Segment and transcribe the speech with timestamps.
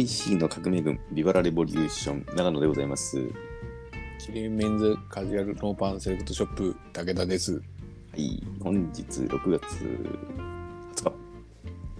[0.00, 3.18] 美味しいの革命軍、ビバラレボリューション、長野でございます。
[3.18, 3.24] は
[4.18, 7.60] キリンメンズカジュアルノーパンセレクトショップ武田です。
[8.16, 9.62] い、本日6月
[10.96, 11.12] 20日、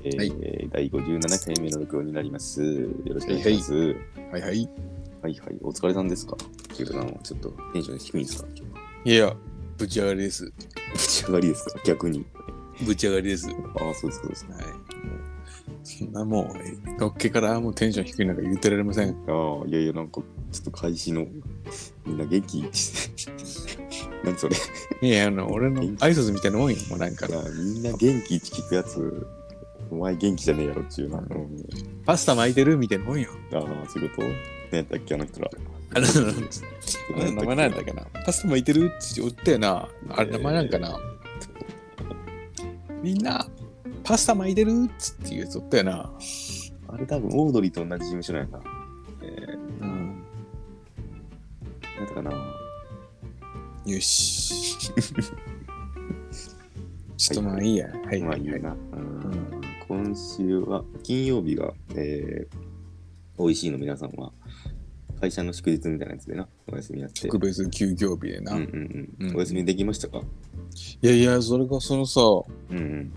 [0.04, 2.62] えーはい第57回目の録音になります。
[2.62, 3.74] よろしくお願いします。
[3.74, 3.94] はい
[4.30, 4.70] はいはい。
[5.22, 6.38] はい、お疲れさんですか？
[6.72, 6.88] ちょっ
[7.40, 8.48] とテンション低いんですか？
[9.04, 9.36] いや、
[9.76, 10.46] ぶち上がりです。
[10.46, 11.78] ぶち上がりですか？
[11.84, 12.24] 逆に。
[12.86, 13.46] ぶち上がりです。
[13.46, 13.56] はい。
[13.56, 14.54] ああ、そうですか、そうですか。
[15.82, 16.52] そんなも
[16.96, 19.10] う、のっけからもうテンション低いなんか言ってられません。
[19.10, 19.12] あ
[19.64, 20.20] あ、いやいや、なんか、
[20.52, 21.26] ちょっと開始の、
[22.06, 23.32] みんな元気して、
[24.24, 24.56] 何それ。
[25.02, 26.76] いや、あの、俺の挨拶みたいなもんよ。
[26.90, 29.26] もうなんかみんな元気って聞くやつ、
[29.90, 31.18] お前元気じゃねえやろっちゅうな。
[31.18, 31.64] うん
[32.04, 33.30] パスタ巻いてるみたいなもんよ。
[33.52, 34.28] ああ、そういうこと？
[34.72, 35.50] 何やったっけ、あの人ら。
[35.94, 36.06] あの、
[37.16, 38.02] あれ名前なんだっけな。
[38.24, 39.88] パスタ巻いてるって言ったよな。
[40.10, 41.00] あれ名前なんかな。
[43.02, 43.46] みんな、
[44.02, 46.12] パスタ巻いてるっつって言うやつおったよな。
[46.88, 48.60] あれ多分、オードリーと同じ事務所なんやな。
[49.22, 49.88] えー、うん。
[49.88, 50.24] なん
[51.98, 52.30] やったかな。
[53.86, 54.90] よし。
[57.16, 57.88] ちょっとまあいいや。
[58.06, 58.22] はい。
[58.22, 58.76] まあいいな。
[59.86, 62.56] 今週は、金曜日が、えー、
[63.38, 64.32] 美味しいの皆さんは、
[65.20, 67.22] 会社の祝日みたいなやつでな、お休みやって。
[67.22, 68.54] 特別休業日でな。
[68.54, 69.28] うんいうんうん。
[69.28, 70.22] うんお休みできましたか？
[71.02, 72.20] やいや、それがそのさ、
[72.70, 73.12] うんうん。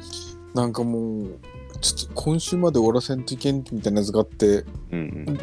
[0.53, 1.39] なんかもう、
[1.81, 5.37] ちょっと今週まで終わらせんといけんみたいなやつがあって、うんうん。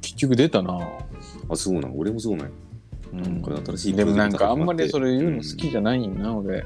[0.00, 0.78] 結局出たな。
[1.48, 1.98] あ、そうなん。
[1.98, 2.52] 俺もそうなんや。
[3.14, 6.64] うんこれ新しいでもなんかあんまりそれ言うの好きじゃないんな、俺。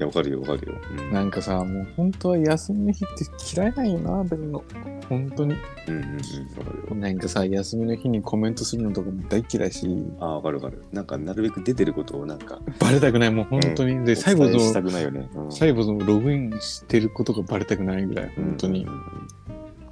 [0.00, 0.78] いや、わかるよ、わかるよ。
[0.98, 4.64] うんなんかさ、もう本当は休みの日って嫌いなんよな、出るの。
[5.10, 5.54] 本当に。
[5.88, 6.14] うんうんうん。
[6.58, 6.94] わかるよ。
[6.94, 9.86] なんかさ、休みの日にコメントするのとかも大嫌いし、
[10.18, 10.82] ああ、わかるわかる。
[10.90, 14.02] なんか、なるべく出てることをなんか、バレたくない、もう本当に。
[14.06, 15.28] で、最後の、くないよね。
[15.34, 18.92] うん最後のログインしてることがバレたくないぐらい、本当にうん。
[18.94, 19.39] うん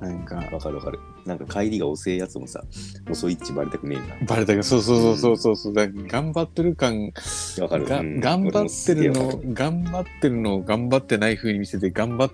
[0.01, 1.01] なんかうん、わかるわかる。
[1.27, 2.63] なんか帰りが遅いやつもさ、
[3.11, 4.27] 遅いっちバレたくねえな。
[4.27, 7.13] バレたくそうそうそうそうそう、だから頑張ってる感
[7.61, 7.85] わかる。
[7.85, 12.31] が、うん頑張ってるの俺もすげえわか、頑張ってるのを頑張ってない風に見せて、頑張っ、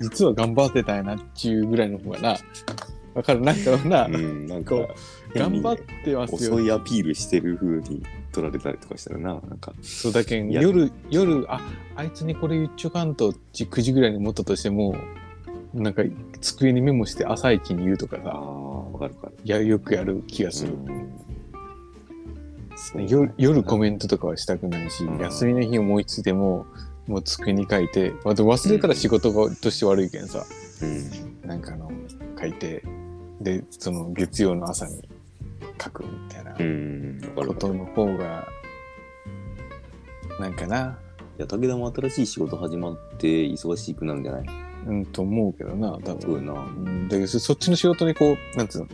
[0.00, 2.36] 実は頑張ってたんやなっていうぐらいの方がな、
[3.14, 4.88] わかる、なんかな、うん、なんかこ、
[5.34, 6.54] 頑張ってますよ。
[6.54, 11.60] 遅いアピールしてる風に取られたりとかしたらな、なんか、そうだけんいや夜、夜、あ、
[11.96, 14.94] あいつにこれ言っちょかんと、9時ぐらいに思ったとしても、
[15.74, 16.02] なんか
[16.40, 19.34] 机にメモして朝一に言うとかさ、わかるわかる。
[19.44, 20.74] いや、よくやる気がする。
[20.74, 21.08] うん
[23.08, 26.64] 夜夜コメントとかはしたくないし、うん休みの日思いついても、
[27.08, 30.44] もう机に書いて、まあ、忘れたら仕事がとして悪いけんさ、
[30.82, 31.48] うん。
[31.48, 31.90] なんかあの、
[32.38, 32.84] 書いて、
[33.40, 35.02] で、その月曜の朝に
[35.82, 36.52] 書くみたいな。
[37.34, 38.46] ことの方が、
[40.38, 40.98] なんかな、
[41.38, 44.46] いや、武田も新しい仕事始まって忙しくなるんじゃない？
[44.86, 46.46] うん、と思うけどな、多分。
[46.46, 46.52] な。
[46.52, 48.88] うん、だけどそそっちの仕事にこう、なんつうの、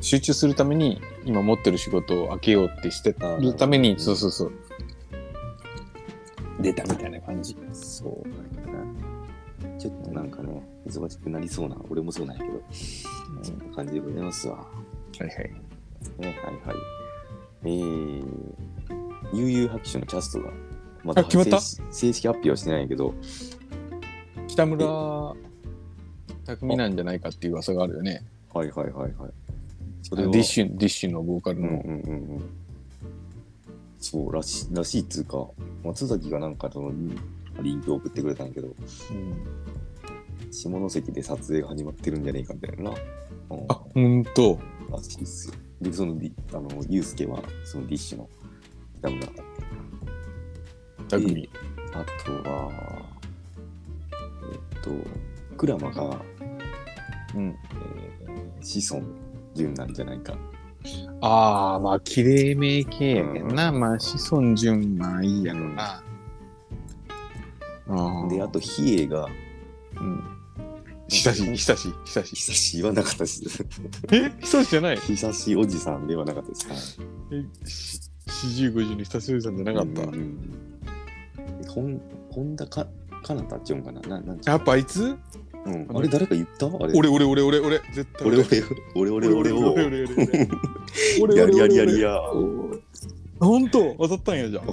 [0.00, 4.52] 集中するために、今持ってる仕事を開けようってしてるために、そうそうそう。
[6.60, 7.56] 出たみたいな感じ。
[7.72, 8.84] そうなんや
[9.74, 9.78] な。
[9.78, 12.62] ちょっとなんかね、忙しくなりそうな、俺もそうなんやけど、
[13.42, 14.56] そんな感じでございますわ。
[14.56, 14.64] は
[15.20, 15.36] いはい。
[16.18, 16.34] ね、はい
[16.66, 16.76] はい。
[17.64, 18.24] えー、
[19.32, 20.50] 悠々白書のキャストが、
[21.04, 23.14] まだ正式発表はしてないけど、
[24.52, 25.34] 北村
[26.44, 28.22] 匠なんじゃないかっていう噂があるよね。
[28.52, 29.30] はいはいはいはい。
[30.02, 31.68] そデれはィッシュ、ディッシュのボーカルの。
[31.68, 32.42] うんうんうんうん。
[33.98, 35.48] そうらしい、らしいっつうか、
[35.82, 36.92] 松崎がなんかその
[37.62, 38.74] リンクを送ってくれたんやけど、うん
[40.50, 42.96] 下関で撮影が始まってるんじゃねえかみたいなな。
[43.52, 44.58] うんあ、ほんと。
[44.90, 45.54] らしいっすよ。
[45.80, 46.20] で、その
[46.52, 48.28] あの、ユうスケは、そのディッシュの
[48.98, 49.28] 北村。
[51.08, 51.48] 匠。
[51.94, 53.11] あとは、
[54.82, 54.90] と、
[55.56, 56.20] クラマが、
[57.34, 57.48] うん。
[57.48, 59.06] えー、子孫
[59.54, 60.36] 純なんじゃないか。
[61.20, 63.70] ああ、まあ、綺麗め系やけんな。
[63.72, 66.02] まあ、子孫順、まあいいやろな。
[67.88, 69.26] あで、あと、比叡が、
[69.96, 70.24] うん。
[71.08, 72.34] 久し、久し、久し。
[72.36, 73.42] 久し言わなかったです。
[74.10, 74.30] え？
[74.40, 74.96] 久しじゃない？
[74.96, 76.68] 久しおじさんではなかったです。
[76.68, 77.44] はいえ、
[78.26, 80.02] 四十五十に久しぶりさんじゃなかった？
[80.02, 80.38] うんうん
[81.68, 82.00] ほん、
[82.30, 82.86] 本田か、
[83.22, 85.16] かなたっちゅうんかなななんやっぱあいつ？
[85.64, 86.08] うん、あれ？
[86.08, 86.66] 誰か言った？
[86.66, 86.92] あれ。
[86.94, 89.72] 俺、俺、俺、俺、俺、絶対俺、俺、俺、俺、俺を。
[89.72, 90.08] 俺、俺、俺、俺、
[91.22, 92.18] 俺、 やりやりやりや。
[93.40, 94.64] ほんと当たったんやじゃん。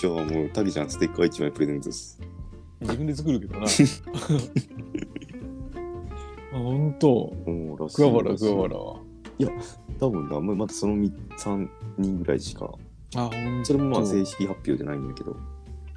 [0.00, 2.20] じゃあもう、タギちゃんステッカー1枚プレゼントです。
[2.80, 3.66] 自分で作るけどな。
[6.52, 7.32] あ、ほんと。
[7.46, 8.96] うん、らしい桑原、桑原は。
[9.98, 12.70] 多分な、ままだその3人ぐらいしか。
[13.16, 15.36] あ、ほんそれもまあ正式発表じゃないんだけど。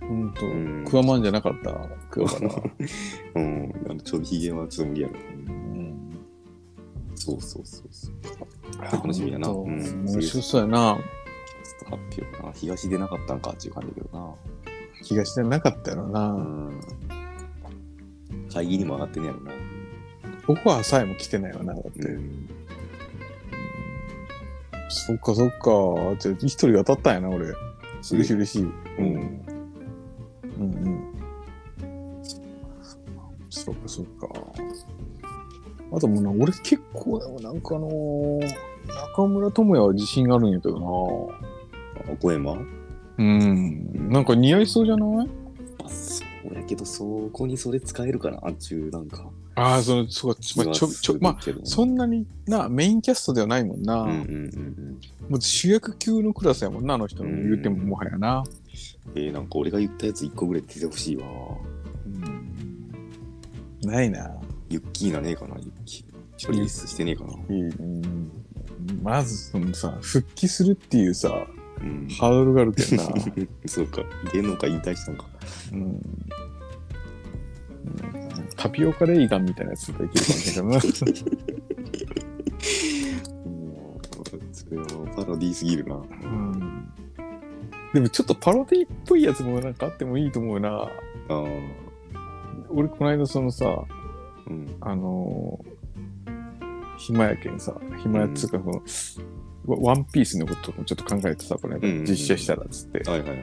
[0.07, 0.85] ほんとうん。
[0.85, 1.73] クワマンじゃなかった、
[2.09, 2.63] 桑原は。
[3.35, 5.13] うん、あのちょうどヒゲはちょっと無理やろ。
[5.37, 5.63] うん
[7.15, 8.81] そうそうそうそう。
[8.81, 10.97] 楽しみやなうん面白そうやな。
[10.97, 12.51] キャスト発表な。
[12.51, 14.35] 東出なかったんかっていう感じだけどな。
[15.01, 16.27] 東でなかったやろな。
[16.31, 16.79] うん。
[18.51, 19.51] 会議にも上がってねやろな。
[20.47, 21.99] オファーさえも来てないわな、だって。
[21.99, 22.49] うん。
[24.89, 26.15] そっかそっか。
[26.19, 27.53] じゃあ一人当たったんやな、俺。
[28.11, 28.71] 嬉しい嬉しい。
[28.99, 29.42] うん。
[30.59, 30.99] うんうん。
[33.49, 34.27] そっかそっか。
[35.95, 38.53] あともうな、俺結構でもなんかあのー
[39.15, 41.31] 中村智也は自信があるんやけど
[42.09, 42.55] あ、小山？
[42.55, 42.61] な。
[43.17, 44.09] うん。
[44.09, 45.29] なんか似合いそうじゃない？
[45.85, 49.29] あ、そうやけど、そこにそれ使えるかなあっちゅう、なんか。
[49.55, 54.01] ああ、その、そうか、まあ、ちょ、ちょ、まあ、あ、そんなにな、メインキャストではないもんな。
[54.01, 54.99] うんうんうんうん。
[55.29, 58.43] もう主役級のクラスやもんな、あの人の言ってももはやな。
[59.15, 61.25] えー、なんか俺が言ったやつ一個ぐらい出てほしいわ。
[62.05, 63.89] うん。
[63.89, 64.31] ないな。
[64.69, 66.51] ユッキーナねえかな、ユッキー。
[66.51, 67.33] リリースしてねえかな。
[67.49, 68.31] うん
[69.01, 71.47] まず、そのさ、復帰するっていうさ、
[71.81, 72.07] うん。
[72.09, 73.03] ハードルがあるけどな。
[73.65, 74.03] そうか。
[74.33, 75.25] 芸能界引退したんか。
[75.71, 76.01] うんうん
[78.55, 81.23] タピオカレイガンみたいなやつができるかもしれない
[81.91, 82.05] け
[83.49, 84.01] もう、
[84.53, 84.85] それは
[85.15, 85.95] パロディーすぎるな。
[85.95, 86.17] どな。
[86.23, 86.93] うん
[87.93, 90.69] でもちょっとパロディっぽいやつもなんかあってもいいと思うな。
[90.69, 90.89] あ
[91.29, 91.43] あ。
[92.69, 93.85] 俺、この間そのさ、
[94.47, 94.75] うん。
[94.81, 98.81] あのー、暇やけんさ、暇やっつうか、その、
[99.65, 103.09] ワワンピースのこともちょっと考えてさ、これ、うんうんうん実写したらっつって。
[103.09, 103.35] はいはいは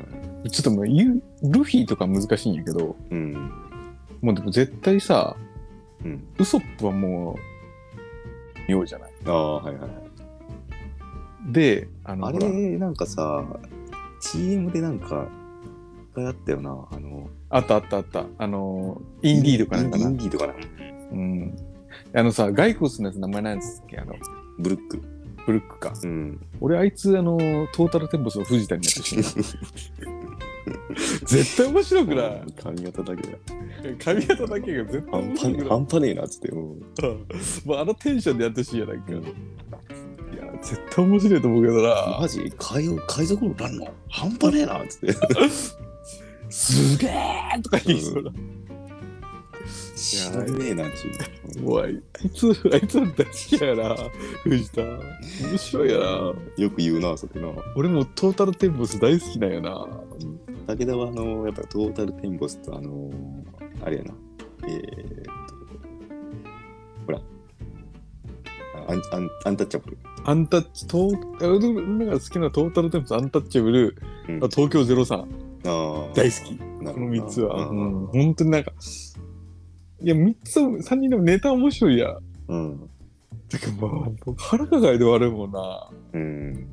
[0.44, 0.50] い。
[0.50, 3.32] ちょっともう言う、ルフィとか難しいんやけど、うん。
[4.20, 5.37] もうでも絶対さ、
[6.05, 6.25] うん。
[6.38, 7.38] ウソップはも
[8.58, 9.11] う、見ようじゃない？
[9.26, 9.91] ああ、はいはい。
[11.52, 13.44] で、あの、あほられ、なんかさ、
[14.21, 15.29] CM でなんか、
[16.13, 16.71] 一回あったよな。
[16.91, 18.27] あの、あったあったあった。
[18.39, 20.17] あの、インディーとかなんかなイン。
[20.17, 20.55] ディーとかな。
[21.13, 21.57] うん。
[22.15, 23.99] あのさ、骸骨のやつ名前なんですっけ？
[23.99, 24.15] あの、
[24.59, 25.03] ブルック。
[25.47, 25.93] ブルックか。
[26.03, 26.41] うん。
[26.61, 27.39] 俺、あいつ、あの、
[27.73, 29.25] トータルテンボスの藤田になってしまう。
[31.25, 33.39] 絶対面白くない髪型だけだ。
[34.05, 36.49] 髪型だけが絶対面白くない半端ねえなっつって。
[36.49, 36.59] うん。
[37.65, 39.13] もうあのテンションでやってほしいやなんか。
[39.13, 39.23] うん
[40.62, 42.19] 絶対面白いと思うけどな。
[42.21, 42.53] マジ？
[42.59, 43.89] 海海賊王なんの？
[44.09, 45.12] 半端ねえなっつって。
[46.51, 48.33] すげえとか言いそうな。
[49.97, 51.62] 知らねえなっちゅう。
[51.62, 52.03] もうあい
[52.35, 53.97] つ、あいつら大好きやな、
[54.43, 54.83] 藤田。
[54.83, 56.05] 面白いやな。
[56.57, 57.49] よく言うな、それな。
[57.77, 59.87] 俺もトータルテンボス大好きなんやな。
[60.67, 63.11] 武田は、あの、やっぱトータルテンボスと、あの、
[63.85, 64.15] あれやな。
[64.67, 65.31] えー、っと、
[67.07, 67.21] ほら。
[68.89, 69.99] アンアンアンタッチャブル。
[70.25, 73.97] アンタッチ、トー、俺が好きなトータルテンボス、アンタッチャブル、
[74.29, 76.15] うんあ東京03、ああ。
[76.15, 76.57] 大好き。
[76.59, 77.69] この3つは。
[77.69, 78.73] ううんん、本当になんか、
[80.03, 82.19] いや、3つ、3人でもネタ面白いやん。
[82.49, 82.91] うん。
[83.51, 85.91] だけど、まあ、僕腹抱えで悪いもんな。
[86.13, 86.67] うん。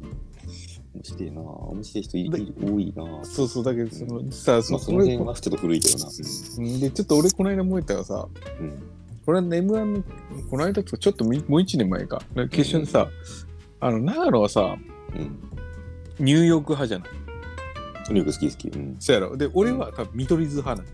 [0.95, 1.41] 面白いな。
[1.41, 3.25] 面白い人いい多いな。
[3.25, 6.05] そうそう、だけど、その、さ、まあ、そその辺はちょっと古いけどな。
[6.05, 8.27] うんで、ちょっと俺、この間思えたらさ、
[8.59, 8.83] うん。
[9.27, 10.03] これは M1、
[10.49, 13.09] この間とか、ちょっともうもう1年前か、決勝でさ、
[13.81, 14.77] あの、長野はさ、
[15.13, 15.37] うん。
[16.17, 17.09] ニューヨーク派じゃない？
[18.05, 18.67] とにかく好き好き。
[18.69, 18.95] うん。
[18.99, 19.35] そうやろ。
[19.35, 20.89] で、俺は多分見取り図派な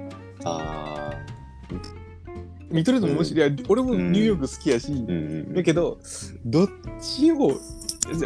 [0.00, 0.10] の。
[0.44, 1.14] ああ。
[2.70, 3.54] 見取り図も面白い。
[3.54, 5.52] いや俺もニューヨーク好きやし、うんうん。
[5.54, 5.98] だけど、
[6.46, 6.68] どっ
[6.98, 7.60] ちを、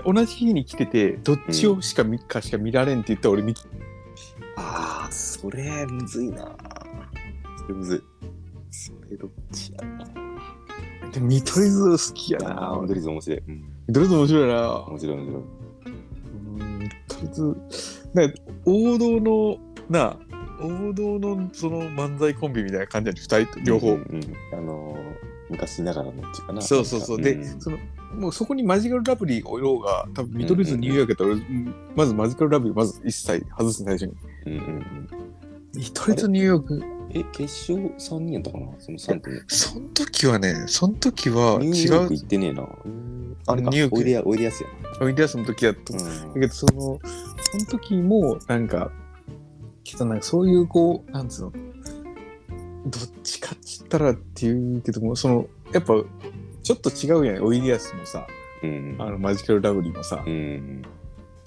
[0.06, 3.52] 同じ日に来てて、どっちをしか見、かしか見られんって言ったら俺見、
[4.54, 6.56] ああ、それ、むずいな。
[7.58, 8.09] それむずい。
[9.10, 11.10] それどっちやな。
[11.10, 12.72] で見取り図好きやあな。
[12.74, 13.38] あ、見ドリズ面白い。
[13.40, 13.64] うん。
[13.92, 14.76] 取り図面白いな。
[14.84, 15.42] 面白い面白い。
[15.42, 17.56] うん見取り図、
[18.14, 20.16] なんか王道の、な、
[20.60, 23.88] 王道のその漫才コンビみたいな感じやね、二人と両方。
[23.88, 26.62] うんうんうんあのー、昔ながらのっていうかな。
[26.62, 27.20] そうそうそう。
[27.20, 27.78] で、んその、
[28.14, 34.14] もうそこにマジカルラブリーおろうが、多分見取り図ニューヨークやったら、俺まずマジカルラブリーまず一切外す最初に。
[34.46, 35.30] うんうん
[35.74, 35.80] うん。
[35.80, 38.66] 見取り図ニューヨーク、え、決勝3人やったかな？
[38.78, 39.40] その3組。
[39.48, 42.62] その時はね、その時は違うニューヨーク、行ってねえな。
[42.84, 43.10] うん
[43.46, 44.68] あれかニューヨー、クおいでや、おいでやすや
[45.00, 45.94] おいでやすの時やった。
[45.94, 46.02] な。
[46.02, 47.00] だけど、その、
[47.50, 48.92] その時も、なんか、
[49.82, 51.52] けどなんかそういう、こう、なんつうの、
[52.86, 55.94] どっちかっつったらっていうけども、その、やっぱ、
[56.62, 58.26] ちょっと違うやん、おいでやすもさ、
[58.62, 58.96] うん。
[58.98, 60.82] あの、マジカルラブリーもさ、うん。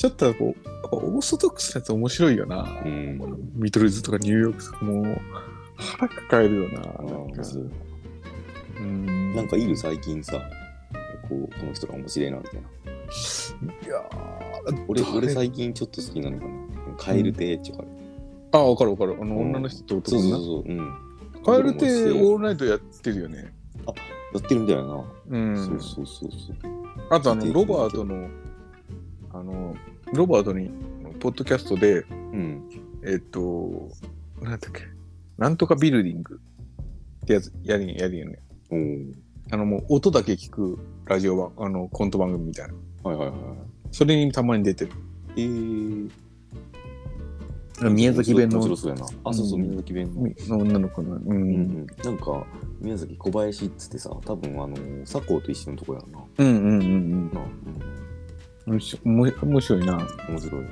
[0.03, 2.81] ちょっとこう、やっぱオーソドックスなやつ面白いよな。
[2.83, 3.21] うん。
[3.55, 5.21] 見取り図とかニューヨークとかもう、
[5.77, 6.81] 腹抱えるよな。
[6.81, 7.71] あなんかー
[8.79, 9.33] うん。
[9.33, 10.41] なんかいる最近さ、
[11.29, 12.61] こう、この人が面白いな、みたいな。
[12.61, 12.63] い
[13.87, 15.17] やー俺、誰？
[15.19, 16.51] 俺最近ちょっと好きなのかな。
[16.97, 17.85] カエル亭ってか。
[18.51, 19.15] あ、わかるわかる。
[19.21, 20.69] あの、うん女の人とそう男のそうそう。
[20.69, 20.93] うん。
[21.45, 23.53] カエルってオールナイトやってるよね。
[24.33, 25.05] やってるみたいな。
[25.29, 25.55] うん。
[25.65, 26.73] そうそうそうそう。
[27.09, 28.27] あとあの、ロバートの、
[29.31, 29.73] あの、
[30.13, 30.69] ロバートに、
[31.19, 32.69] ポッドキャストで、うん。
[33.05, 33.89] えっと、
[34.41, 34.83] なんだっけ、
[35.37, 36.39] なんとかビルディング
[37.23, 38.39] ってやつ、やりやるよね。
[38.69, 39.13] おー
[39.51, 42.73] あの、もう音だけ聞くラジオ番、あの、コント番組みたいな。
[43.03, 43.37] はいはいはい。
[43.91, 44.91] それにたまに出てる。
[45.35, 46.09] えー。
[47.91, 49.05] 宮崎弁の面白そうやな。
[49.25, 50.57] あ、そうそう、うん宮崎弁の。
[50.57, 51.31] の女の子の、うん。
[51.31, 51.87] うんうん。
[52.03, 52.45] なんか、
[52.79, 56.23] 宮崎小林っつってさ、多分あの、佐藤と一緒のとこやな。
[56.37, 57.82] うんうんうんうんなあ、面白い。
[58.65, 58.79] 面
[59.43, 59.93] 面白いな。
[59.93, 60.35] うん。
[60.35, 60.65] 面白い。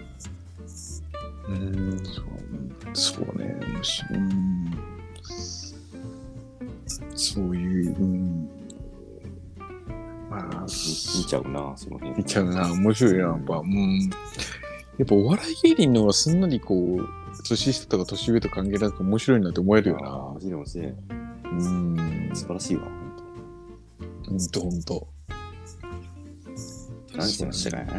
[1.49, 2.25] うん、そう
[2.93, 4.19] そうね、面白い。
[4.19, 4.91] うん
[7.21, 8.49] そういう、うん。
[10.29, 12.17] まあ、見見ちゃうな、その辺。
[12.17, 13.57] 見ちゃうな、面白いな、やっぱ。
[13.57, 14.09] うん。
[14.97, 17.07] やっぱお笑い芸人の方がすんなりこう、
[17.47, 20.15] 年下とか年上とか関係なく面白いなって思えるよな。
[20.17, 20.87] 面白い面白い。
[20.87, 22.29] うん。
[22.33, 22.83] 素晴らしいわ、
[24.27, 25.07] ほんとほんと。
[27.21, 27.93] 何してましたか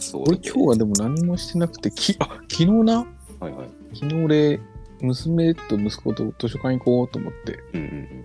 [0.00, 2.98] そう俺今日はでも何もしてなくて、き、あ、昨日な、
[3.40, 3.68] はいはい。
[3.94, 4.60] 昨日俺、
[5.00, 8.24] 娘と息子と図書館行こうと思って、うんうん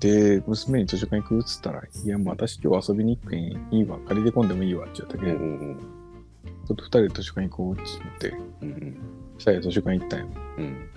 [0.00, 3.40] で、娘に図書館行くっつったら、いや、もう私今日遊びに行くけん
[3.70, 5.38] いいわ、借りてこんでもいいわって言ったけうん。
[5.38, 7.82] ど、おうおうおうちょっと二人で図書館行こうって
[8.20, 8.96] 言って、うんうん
[9.34, 10.26] 二人で図書館行ったんよ。
[10.58, 10.88] うん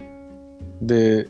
[0.87, 1.27] で、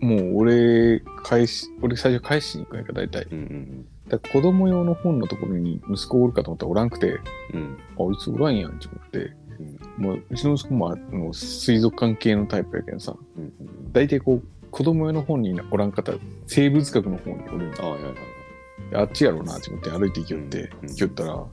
[0.00, 3.26] もう俺、返し、俺最初返しに行くんやから、大体。
[3.32, 7.18] うんうんだ子供用の本のところに息子おるかと思ったらおらんくて、
[7.54, 7.78] うん。
[7.98, 9.32] あ、いつおらんやんって思って、
[9.96, 18.14] もううちの息子もあの水族館系のタイプやけんさ、うんうん大体こう、子供用の本におらんかったら生物学の本におるんあはいはいはい。
[18.90, 21.46] であっちやろうなって思って歩いて行きよって、うん行きよったら、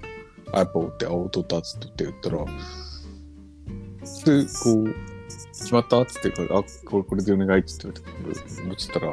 [0.53, 2.45] あ、やっぱおって、あ、おっとったっつって言ったら、で、
[4.63, 4.95] こう、
[5.51, 9.11] 決まったっつってあ、これ、これでお願いっつって言って、持ちったら、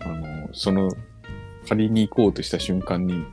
[0.00, 0.90] あの、その、
[1.68, 3.24] 借りに行こうとした瞬間に、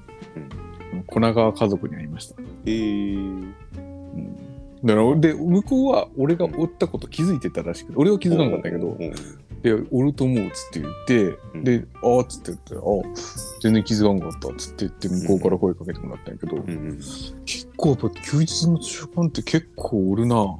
[1.07, 2.35] 粉川家族に会いました。
[2.65, 3.17] えー。
[3.17, 4.35] うん。
[4.83, 9.13] だから、で、向こうは俺がおったこと気づいてたらしくて、俺は気づかなかったけど、うん
[9.61, 11.63] で、おると思うっつって言って、うん。
[11.63, 16.99] で、あーっつって言って、あ全然気づかんかったっつって言って、向こうから声かけてもらったんやけど、うんうん
[17.45, 20.59] 結構やっぱ休日の図書館って結構おるな。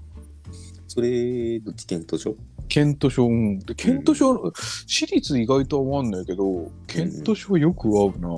[0.96, 2.36] それ、どっち検討書
[2.70, 3.60] ケント書、うん。
[3.60, 4.52] で、ケント書、
[4.88, 8.30] 私立意外と合わんないけど、ケント書よく合うな。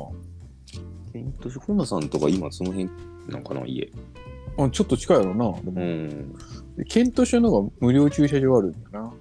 [1.13, 2.89] 検討書、本田さんとか今その辺
[3.29, 3.91] なんかな、家？
[4.57, 5.51] あちょっと近いやろな。
[5.61, 6.33] でもん。
[6.77, 9.13] でケント書の方が無料駐車場あるんだな。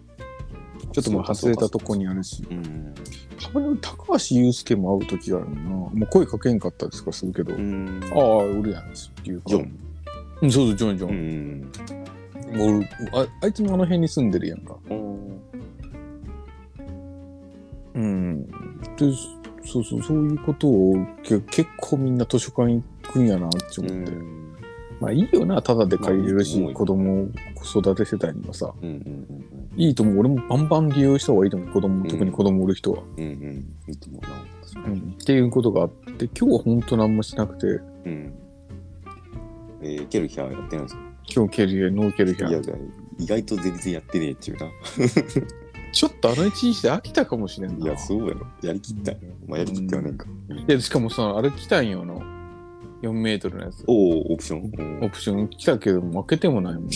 [0.93, 2.43] ちょっとまあ外れたとこにあるし。
[2.51, 2.95] うん。
[3.39, 5.61] たまに高橋祐介も会う時があるな。
[5.71, 8.01] もう声かけんかったですからするけど、うん。
[8.15, 8.87] ああ、おるやんっ
[9.23, 9.51] ていうか。
[9.51, 9.79] ジョン。
[10.43, 11.15] うんそうそう、ジョン、ジョうン。
[11.61, 11.71] ん。
[12.53, 14.77] もうああいつもあの辺に住んでるやんか。
[14.91, 15.41] うん
[17.95, 18.47] うん。
[18.47, 18.51] で、
[19.65, 24.13] そうそう、そういうことをけ結構みんな図書館行くんやなって思って。
[25.01, 28.73] まあいいよな、ただで借りれるし、子供を子育て世帯にはさ。
[28.83, 29.27] うんうん
[29.79, 30.19] いいと思う。
[30.21, 31.69] 俺もバンバン利用した方がいいと思う。
[31.71, 33.03] 子供、ん特に子供おる人は。
[33.19, 33.25] うん。
[33.25, 33.75] うんうん。
[33.89, 34.29] いいと思うな。
[34.67, 35.11] 確かにうん。
[35.11, 37.67] っていうことがあって、今日は本当何もしなくて、
[38.07, 38.35] うん。
[39.83, 41.06] えー、ケルヒャーやってないんですか？
[41.35, 42.49] 今日ケルヒャ、ノーケルヒャ。
[42.49, 42.61] いや、
[43.19, 44.67] 意外と全然やってねえっていうな。
[45.93, 47.87] ちょっとあの一日で飽きたかもしれんな。
[47.87, 48.47] いや、そうやろ。
[48.63, 49.19] やりきったよ。
[49.47, 50.27] まあ、やりきってはねえか。
[50.69, 52.21] いや、しかもさ、あれ来たんよ、あの、
[53.03, 53.85] 4メートルのやつ。
[53.87, 55.01] おお、オプション？
[55.03, 56.85] オプション来たけど、負けてもないもん。
[56.87, 56.91] な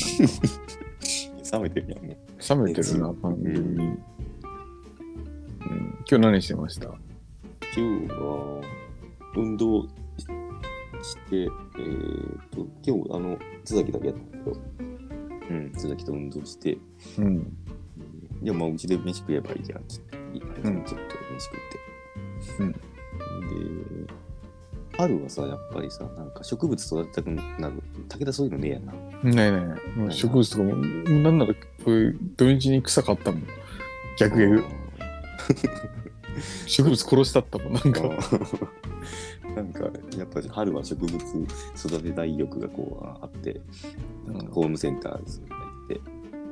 [1.52, 2.16] 冷めてるやん、もう。
[2.49, 3.60] 冷めてるな、完全に。
[3.60, 3.99] うん、
[6.08, 6.87] 今日何してました？
[6.87, 8.62] 今日は、
[9.37, 9.87] 運動
[11.02, 14.57] しして、えー、と、今日、あの、津崎だけやったけど、
[15.50, 16.78] うん、津崎と運動して、
[17.19, 17.57] うん。
[18.42, 21.59] いや、まあ、うちで飯食えばいいやん、つって、いいうんちょっと飯食っ
[22.59, 22.62] て。
[22.62, 24.12] うんで、
[24.97, 27.83] 春はさ、やっぱりさ、なんか植物育てたくなる。
[28.09, 28.92] 武田そういうのねえやんな。
[28.92, 29.80] ないないない。
[29.97, 33.42] もう植物とかも、なんなら、こういう土日に草買ったもん。
[34.19, 34.64] 逆逆。
[36.66, 38.02] 植物殺したったもん、なんか。
[39.54, 43.60] なんか、やっぱり春は植物育てたい欲がこうあって、
[44.26, 46.00] なんかホームセンターに行って、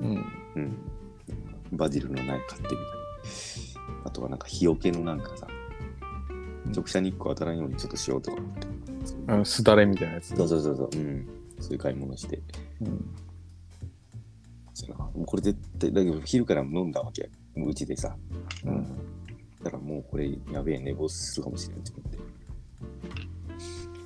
[0.01, 0.25] うん。
[0.57, 0.77] うん、
[1.73, 2.79] バジルの苗買ってみたり、
[4.05, 5.47] あとはなんか日よけのなんかさ、
[6.75, 8.67] 直射日光当たらんようにちょっとしようとか思って。
[9.29, 10.35] あの、すだれみたいなやつ。
[10.37, 11.29] そうそうそうそう、うん、
[11.61, 12.43] そういう買い物して。
[12.81, 13.05] うん。
[15.27, 18.17] これ絶対、だけど昼から飲んだわけ、うちでさ。
[18.65, 18.87] うん。
[19.63, 22.19] だからもうこれやべえ寝坊するかもしれんと思って。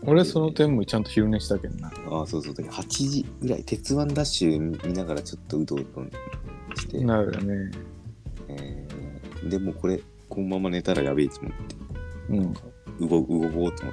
[0.05, 1.93] 俺、その点もちゃんと昼寝したけどな。
[2.11, 2.55] ああ、そうそう。
[2.55, 6.03] だから8時ぐらい、鉄腕ダッシュ見ながらちょっとうどうと
[6.77, 7.71] して、なるよね。
[8.49, 8.93] えー
[9.49, 11.77] でもこれ、このまま寝たらやべえと思って、
[12.31, 13.09] うん。
[13.09, 13.93] 動動こうと思って、なん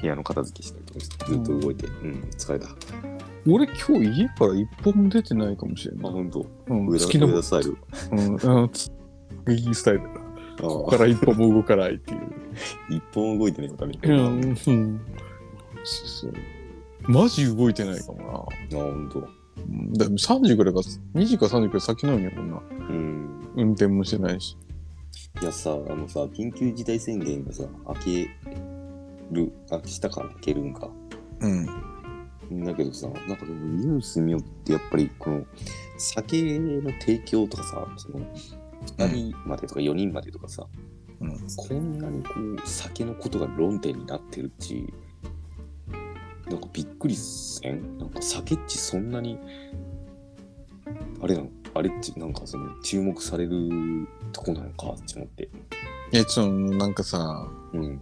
[0.00, 2.68] 部屋の片付けしたりとかして、ずっと動いて、うん、疲れた。
[2.68, 2.76] あ、
[3.46, 6.12] 俺今日家から一歩も出てないかもしれない。
[6.12, 6.46] ほんと。
[6.68, 7.76] うん、上田好きな上田スタイル。
[8.12, 8.92] うん、あの、つ
[9.48, 10.21] いいスタイルだ。
[10.62, 12.20] あここから一歩も動かないっていう。
[12.90, 13.98] 一本動いてねえことに。
[14.02, 14.54] うん、うん。
[14.54, 14.72] そう
[15.84, 16.32] そう。
[17.08, 18.78] マジ動いてないかもな。
[18.78, 19.18] あ、ほんと。
[19.18, 20.80] うんでも3時ぐらいか、
[21.14, 22.62] 2時か3時くらい先なのにもんな。
[22.70, 23.50] うん。
[23.56, 24.56] 運転もしてないし。
[25.40, 28.30] いやさ、あのさ、緊急事態宣言がさ、明け
[29.30, 30.88] る、あ、したから明けるんか。
[31.40, 31.66] うん。
[32.64, 35.44] だけどさ、なんかでもニュースによってやっぱりこの
[35.98, 38.20] 酒の提供とかさ、その
[38.86, 40.66] 2人までとか4人までとかさ、
[41.20, 41.38] うん。
[41.56, 44.92] こんなにこう酒のことが論点になってるっち、
[46.48, 47.98] なんかびっくりせん？
[47.98, 49.38] なんか酒っちそんなに、
[51.20, 51.48] あれなの？
[51.74, 53.70] あれっちなんかその注目される
[54.32, 55.48] とこなのかって思って。
[56.12, 57.98] いや、その、なんかさ、うん。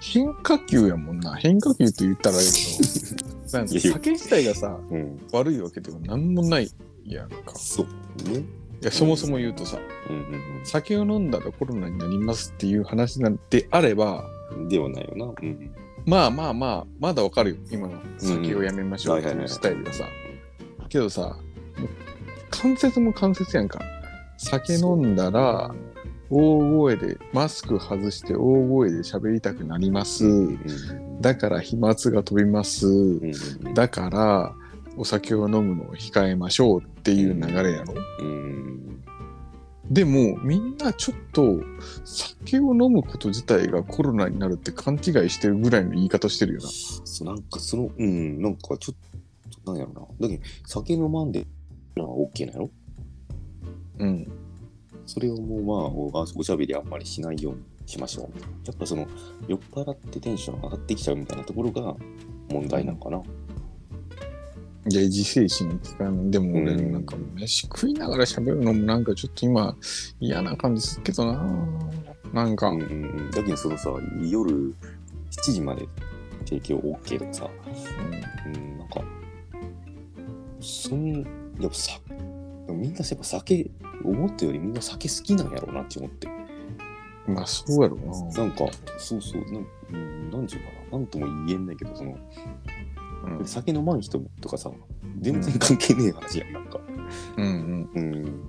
[0.00, 1.36] 変化球やもんな。
[1.36, 2.82] 変化球って言ったらいいけ
[3.46, 5.20] ど、 酒自体がさ、うん。
[5.32, 6.68] 悪いわけではなんもない
[7.04, 7.54] やんか。
[7.54, 7.86] そう。
[8.28, 8.42] ね。
[8.82, 9.78] いや、そもそも言うとさ、
[10.10, 14.68] うんうん酒を飲んだらコロナになりますっていう話なんであれば、うん。
[14.68, 15.26] ではないよな。
[15.26, 15.74] うん。
[16.04, 17.56] まあまあまあ、まだわかるよ。
[17.70, 20.04] 今の酒をやめましょうっていうスタイルがさ。
[20.88, 21.36] けどさ、
[22.50, 23.80] 関節も関節やんか。
[24.36, 25.74] 酒飲んだら、
[26.30, 30.26] 大声で、マスク外して大声で喋りたくなります。
[30.26, 30.58] うん
[31.20, 32.88] だから飛沫が飛びます。
[32.88, 33.32] うん
[33.64, 33.74] うん。
[33.74, 34.54] だから、
[34.96, 37.94] お酒を飲むのを控えましょうっていう流れやろ。
[38.20, 39.02] うん。
[39.90, 41.60] でも、みんなちょっと、
[42.04, 46.68] 酒を飲むこと自体がコロナになるって勘違いしてるぐらいの言い方してるよな。
[46.68, 48.96] そう、なんかその、うん、なんかちょっ
[49.64, 50.28] と、なんやろな。
[50.28, 51.46] だけど、酒飲まんで、
[51.96, 52.70] のは OK なの？
[53.98, 54.32] うん。
[55.04, 55.74] それをもうま
[56.14, 58.24] あお、しゃべりあんまりしないようにしましょう。
[58.66, 59.06] やっぱその、
[59.46, 61.94] 酔っ払ってテンション上がってきちゃうみたいなところが
[62.48, 63.18] 問題なのかな。
[63.18, 63.26] いや、
[64.84, 66.30] 自制心聞かない。
[66.30, 69.76] でも俺、うんなんか飯食いながら喋るのもなんかちょっと今
[70.20, 71.66] 嫌な感じするけどな。
[72.32, 73.30] なんか、うんうんうん。
[73.30, 73.90] だけどそのさ、
[74.22, 74.74] 夜7
[75.52, 75.86] 時まで
[76.44, 77.50] 提供 OK とかさ、
[78.46, 79.02] うん、なんか、
[80.60, 81.22] そん、
[81.60, 82.14] やっぱさ、で
[82.72, 83.70] もみんなやっぱ酒、
[84.04, 86.26] 思ったよりみんな酒好きなんやろうなって思って。
[86.26, 86.42] うん
[87.26, 88.04] まあそうやろな。
[88.32, 88.66] なんか、
[88.98, 92.18] そうそう、なん,、うん、なんていうかな、なんとも言えんないけど、その、
[93.42, 94.70] うん酒飲まん人とかさ、
[95.20, 96.80] 全然関係ねえ話やん、なんか。
[97.36, 98.42] うんうん。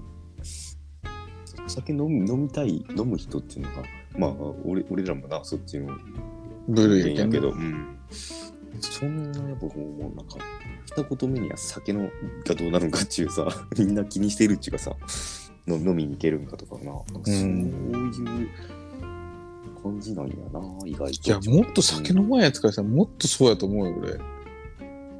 [1.68, 3.84] 酒飲み飲みたい、飲む人っていうのが、
[4.18, 4.32] まあ、
[4.66, 6.74] 俺俺らもな、そっちのうん。
[6.74, 7.52] ブルー人やけど。
[7.52, 7.98] うん。
[8.80, 10.38] そんな、やっぱもう、なんか、
[10.86, 12.10] 二言目には酒の
[12.46, 14.96] がどうなるんかっていうさ、 みんな気にしてるっちゅうかさ、
[15.68, 18.50] の飲みに行けるんかとかな、なんかそういう
[19.82, 21.30] 感じなんやな、意外と。
[21.30, 24.20] いや、もっと酒飲まんやつからしたらもっとそうやと思うよ、俺。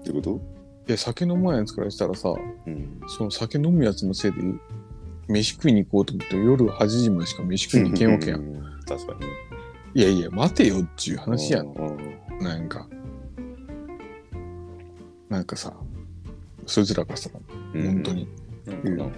[0.04, 0.42] いってこと？
[0.88, 2.34] や、酒飲まんやつからしたらさ、
[2.66, 3.00] うん。
[3.08, 4.42] その酒飲むやつのせいで、
[5.28, 8.42] 飯食いに行こうと思って夜8時までしか飯食いに行けんわけやん。
[8.42, 8.62] ん。
[8.86, 9.14] 確か
[9.94, 10.02] に。
[10.02, 11.68] いやいや、待てよっていう話やん。
[11.68, 12.44] うん。
[12.44, 12.88] なんか。
[15.30, 15.74] なんかさ、
[16.66, 17.30] そいつらがさ、
[17.74, 18.14] うん本当。
[18.14, 18.28] に。
[18.66, 19.10] なんかな、でも、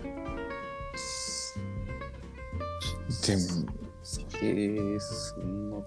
[4.04, 5.78] 酒、そんな、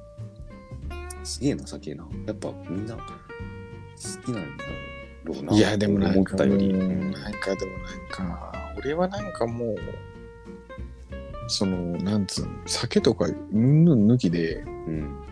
[1.23, 2.07] すげえな、酒な。
[2.27, 2.97] やっぱみんな
[3.99, 4.65] 好きなんだ
[5.25, 5.55] ろうな。
[5.55, 6.73] いや、でもなん思っか、たより。
[6.73, 9.77] なんかでもなんか、俺はなんかもう、
[11.49, 15.25] その、なんつうの、酒とか、うんぬん抜きで、うん。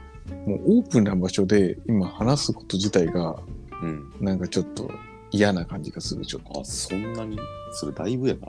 [0.46, 3.38] もうオープンな場所で今話すこと自体が、
[3.82, 4.12] うん。
[4.20, 4.90] なんかちょっと
[5.30, 6.60] 嫌な感じがする、ちょっと。
[6.60, 7.38] あ、そんなに？
[7.72, 8.48] それだいぶやな。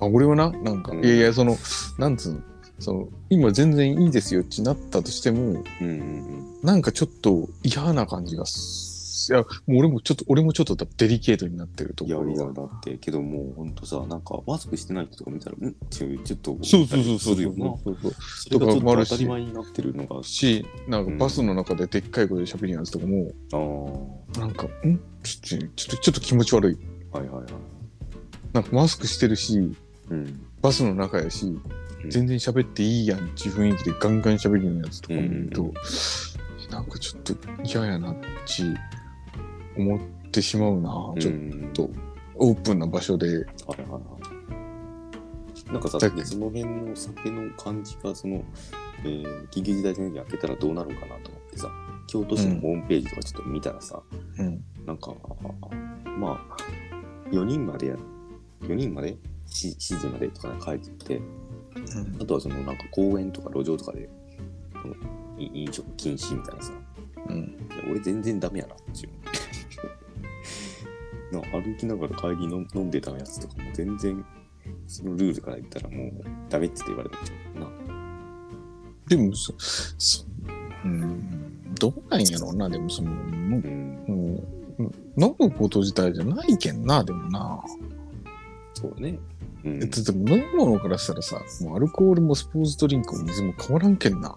[0.00, 1.56] あ、俺はな、なんか、うんいやいや、その、
[1.98, 2.40] なんつうの、
[2.78, 8.91] その、今全然いいですよってなったとしても、うんうんなんかちょっと嫌な感じがす、
[9.30, 12.10] いや、もう俺もちょっと、俺もちょっとデリケートになってるとうん。
[12.10, 12.52] いやいや。
[12.52, 15.70] だって、けどもうほんとさ、なんかマスクしてない人とか見たら、うん？
[15.70, 17.36] っていう、ちょっとそうそうそうそう。
[17.36, 17.54] そう
[18.02, 18.12] そう。
[18.14, 23.30] それがち当たり前になってるのが、し、なんかバスの中ででっかい声で喋るやつとかも、
[24.36, 25.00] ああ、なんか、ん？
[25.22, 26.78] ちょっと、ちょっと、ちょっと気持ち悪い。
[27.12, 27.46] はいはいはい。
[28.52, 29.74] なんかマスクしてるし、
[30.10, 30.40] うん。
[30.60, 31.62] バスの中やし、うん
[32.08, 35.72] 全然喋っていいやんっていう雰囲気でガンガン喋るようなやつとか見ると、うん
[36.68, 38.26] なんかちょっと嫌やなって
[39.76, 41.90] 思ってしまうな、ちょっうんと
[42.36, 43.26] オープンな場所で。
[43.28, 44.00] はいはいは
[45.68, 45.72] い。
[45.72, 46.06] なんかさ、そ
[46.38, 48.44] の辺の酒の感じが、その、
[49.04, 51.70] えー緊急事態宣言開けたらどうなるかなと思ってさ、
[52.06, 54.02] 京都市のホームページとかちょっと見たらさ、
[54.38, 54.64] うん。
[54.86, 55.14] なんか、
[56.18, 56.56] まあ、
[57.30, 57.96] 4人までや、
[58.62, 61.20] 4人まで？7, 7時までとか書いてて、
[62.20, 64.08] あとはそのなんか公園とか路上とかで
[65.38, 66.72] 飲食禁止みたいなさ
[67.28, 67.56] うん。
[67.90, 69.12] 俺全然ダメやなっていう
[71.32, 74.24] な歩きながら帰り飲飲んでたやつとかも全然
[74.86, 76.10] そのルールから言ったらもう
[76.48, 77.16] ダメっつって言われて
[77.54, 77.68] るな。
[79.08, 80.24] でもそ、そ、
[80.84, 84.42] うん、どうなんやろうな、でもその、もう
[84.78, 87.62] う飲むこと自体じゃないけんな、でもな。
[88.74, 89.18] そうね。
[89.64, 89.82] うん。
[89.82, 94.36] えだってもう飲み物からしたらさ、もうアルコールもスポーツドリンクも水も変わらんけんな。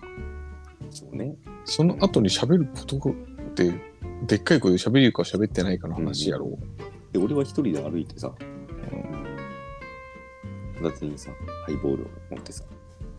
[0.90, 1.36] そうね。
[1.64, 3.14] その後に喋ることっ
[3.54, 3.74] て、
[4.28, 6.58] でっかい声で喋るか喋ってないかの話やろ。
[7.18, 8.32] で俺は一人で歩いてさ
[10.82, 11.32] 片手にさ
[11.66, 12.64] ハイボールを持ってさ。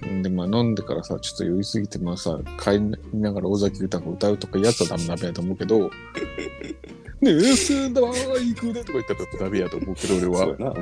[0.03, 5.79] うんで、まあ飲んでからさ、ちょっと酔いすぎて、まあさ、帰りながら尾崎豊が歌うとかやつはダメダメやと思うけど、
[7.23, 10.77] ねえ、すんだ行くねとか言ったらダメやと思うけど、 俺は。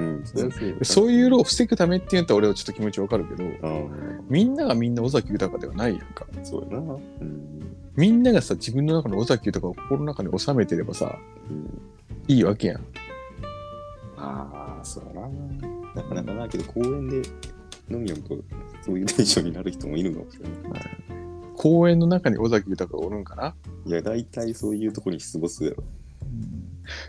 [0.82, 6.26] そういうのを防ぐためって言ったら俺はちょっと気持ちわかるけど、うんみんながみんな尾崎豊ではないやんか。
[6.42, 6.94] そうやな。
[6.94, 7.60] うん。
[7.94, 11.16] みんながさ、自分の中の尾崎豊を心の中に収めてればさ、
[11.48, 11.80] うん。
[12.26, 12.84] いいわけやん。
[14.24, 15.28] ああ、そうやな。
[15.94, 17.22] なかなかな、けど公園で
[17.90, 18.36] 飲みよると、
[18.82, 20.82] そういうテンションになる人もいるのかもしれない。
[21.56, 23.54] 公園の中に尾崎豊がおるんかな？
[23.86, 25.84] いや、大体そういうとこに出没するやろ。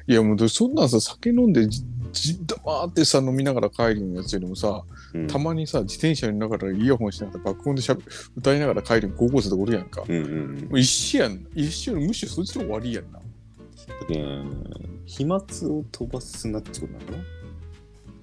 [0.07, 8.03] いやもうそんなんさ、酒飲んでじ、じ黙ってさ、飲みながら帰るやつよりもさ、うん、たまにさ、自転車にながらイヤホンしながら爆音でしゃべ
[8.37, 10.01] 歌いながら帰る高校生とかおるやんか。
[10.01, 11.45] もうんうんう一緒やん。
[11.53, 13.19] 一緒むしろそいつの方が悪いやんな。
[14.09, 14.94] うん。
[15.05, 17.23] 飛沫を飛ばすなってことなの？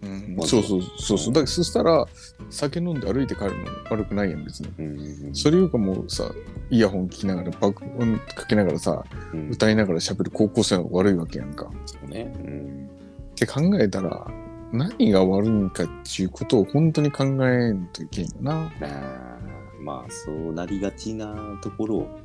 [0.02, 1.32] うんまあそうそうそうそう。
[1.32, 2.04] だからそしたら、
[2.50, 4.68] 酒飲んで歩いて帰るの悪くないやん、別に。
[4.78, 6.28] うんうんそれよりかもうさ、
[6.70, 9.50] イヤホン聞きながら、爆音かけながらさ、うん。
[9.50, 11.70] 歌いながら喋る高校生の方が悪いわけやんか。
[11.86, 12.32] そうね。
[12.36, 12.90] うん。
[13.30, 14.26] って考えたら、
[14.72, 18.72] 何が悪いんかっていうことを本当に考えんといけんよな。
[18.80, 22.18] あーまあ、そうなりがちなところを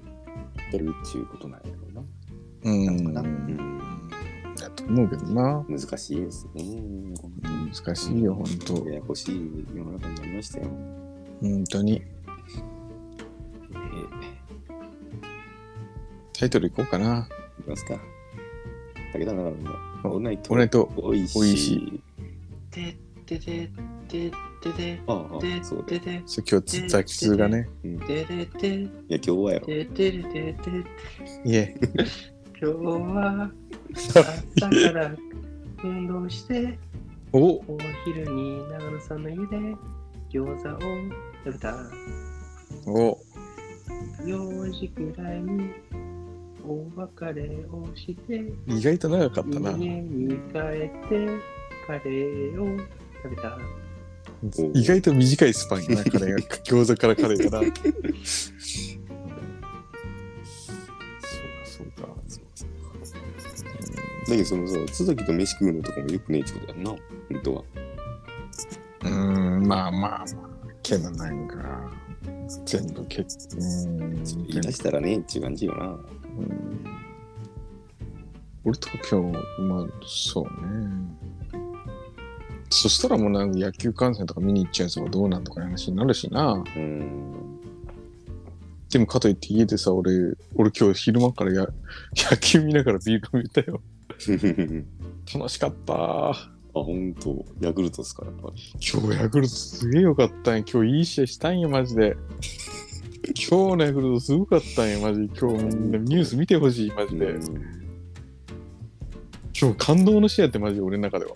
[0.71, 2.03] やるっていうことなんやろうな。
[2.63, 2.85] うん。
[2.85, 3.76] なんかなうん
[4.67, 5.65] だと思うけどな。
[5.67, 6.63] 難しいですね。
[7.73, 10.65] 難しいよ、本当ややこしい世の中になりましたよ。
[11.41, 12.01] 本当に。
[12.01, 12.05] え
[16.33, 17.27] タイトルいこうかな。
[17.57, 17.97] ーいきますか。
[19.13, 19.51] 武田長野の
[20.03, 21.39] オールナイトオナイトおいしい。
[21.39, 22.01] おいしい
[22.69, 23.69] ててて
[24.07, 25.85] てててああ、てそうだ。
[25.85, 27.69] ててそう今日、ザキツがね。
[28.07, 29.65] ててていや、今日はやろ。
[29.65, 30.55] てててて
[31.45, 31.75] いえ。
[32.59, 33.51] 今日は
[33.95, 34.29] 朝か
[34.93, 35.11] ら
[35.83, 36.77] 運動して
[37.31, 39.75] おお昼に長野さんの家で
[40.31, 40.79] 餃子を
[41.45, 41.75] 食べた
[42.85, 43.19] お
[44.23, 45.71] 4時くらいに
[46.65, 49.71] お別れをして意外と長かったな。
[49.71, 50.39] 家に帰っ
[51.09, 51.27] て
[51.85, 52.77] カレーを
[53.23, 53.57] 食べた
[54.73, 56.37] 意外と短いスパンやな、カレーが。
[56.63, 57.63] 餃子からカレーから。
[64.29, 66.89] だけど、そのさ、津崎と飯食うのとかもよくねえってことやんな。
[66.91, 66.99] 本
[67.43, 67.63] 当は。
[69.03, 70.25] うーん、まあまあまあ。
[70.83, 71.91] けどなんか、
[72.65, 74.23] 全部け、うーん。
[74.47, 75.85] 言い出したらねっていう感じよな。
[75.85, 75.89] う
[76.41, 76.97] ん
[78.67, 80.89] 俺とか今日、まあ、そうね。
[82.69, 86.51] そしたらもうなんか野球観戦とか見に行っちゃうやつはどうなんとかいう話になるしな。
[86.75, 87.61] うん。
[88.89, 91.67] でもかといって家でさ、俺、俺今日昼間からや
[92.29, 93.81] 野球見ながらビール飲めたよ。
[95.33, 95.93] 楽しかった。
[96.29, 96.35] あ、
[96.73, 97.45] ほんと。
[97.59, 98.61] ヤクルトっすか、やっぱり。
[98.73, 100.63] 今日ヤクルトすげえよかったんや。
[100.71, 102.17] 今日いい試合したんや、マジで。
[103.49, 105.39] 今日のヤクルトすごかったんや、マジで。
[105.39, 107.31] 今日みんなニュース見てほしい、マジで。
[107.31, 107.87] うん
[109.59, 111.31] 今日感動の試合やって、マジで俺の中では。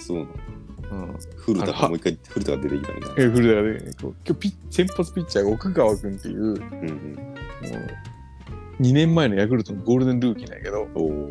[0.00, 0.30] そうなの。
[0.90, 1.18] うん。
[1.36, 3.22] 古田がもう一回、古田が出てきたみたいな。
[3.22, 7.16] え、古田がね、こう今日ピッ先発ピッチャーが奥川君っていう、もううんうん。
[8.80, 11.30] 2年前のヤクルトのゴールデンルーキーなんやけど、おお。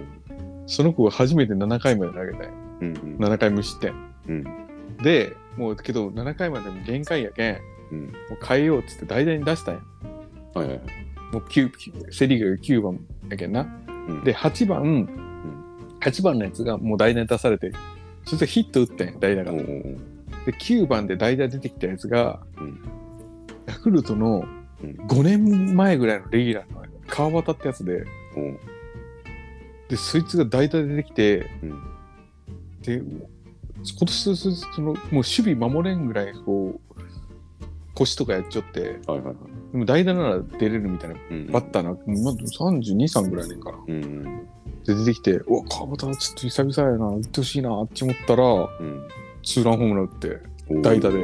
[0.70, 2.50] その子が初めて7回まで投げたんや。
[2.82, 3.18] うんうん。
[3.18, 3.94] 7回無失点。
[4.28, 4.44] うん。
[5.02, 7.58] で、もうけど7回までも限界やけん、
[7.92, 8.02] うん。
[8.02, 8.08] も
[8.42, 9.82] う変えようっつって代打に出したんや。
[10.54, 11.34] はいはいはい。
[11.34, 13.68] もう9、セリーグが9番やけんな。
[14.08, 15.10] うんで、8番、
[16.02, 17.72] 8番のやつがもう代打に出されて、
[18.26, 19.52] そしてヒット打ってん、代打が。
[19.52, 19.66] で、おお。
[20.52, 22.80] 9番で代打出てきたやつが、うん
[23.68, 24.46] ヤクルトの
[24.84, 28.04] うん5年前ぐらいのレギュラーの川端ってやつで、
[28.36, 28.79] おお。
[29.90, 31.84] で、そいつが代打で出てきて、うん。
[32.82, 36.96] で、今年そその、もう守備守れんぐらい、こう、
[37.96, 39.36] 腰とかやっちゃって、はいはいはい。
[39.72, 41.48] でも代打なら出れるみたいなうん。
[41.48, 43.78] バッターな、まだ32、3ぐらいねんから。
[43.86, 44.48] うんうん。
[44.86, 49.08] で、出てきて、うわ、川端ちょっと久々やな、打ってほしいなって思ったら、うん。
[49.44, 50.40] ツーランホームラン打って、
[50.82, 51.18] 代打で。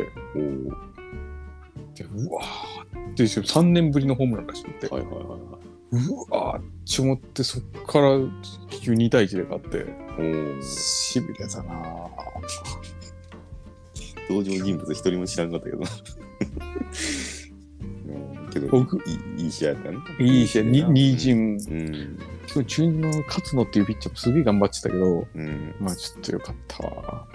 [1.95, 5.19] でうわーって3年ぶりのホームランらしくて、はいはいは
[5.91, 8.17] うわーって思ってそっから
[8.69, 10.05] 結局2対1で勝って。
[10.17, 10.21] お
[10.61, 12.09] しびれたなぁ
[14.29, 15.77] 登場人物一人も知らんかったけど。
[15.77, 15.83] うん
[18.49, 19.97] けど僕いいいい試合やったね。
[20.19, 22.17] いい試合にうん2チームうん。
[22.53, 25.75] 今日中日の勝野っていうピッチャーもすげえ頑張ってたけどうん。
[25.79, 27.27] まあちょっとよかったわ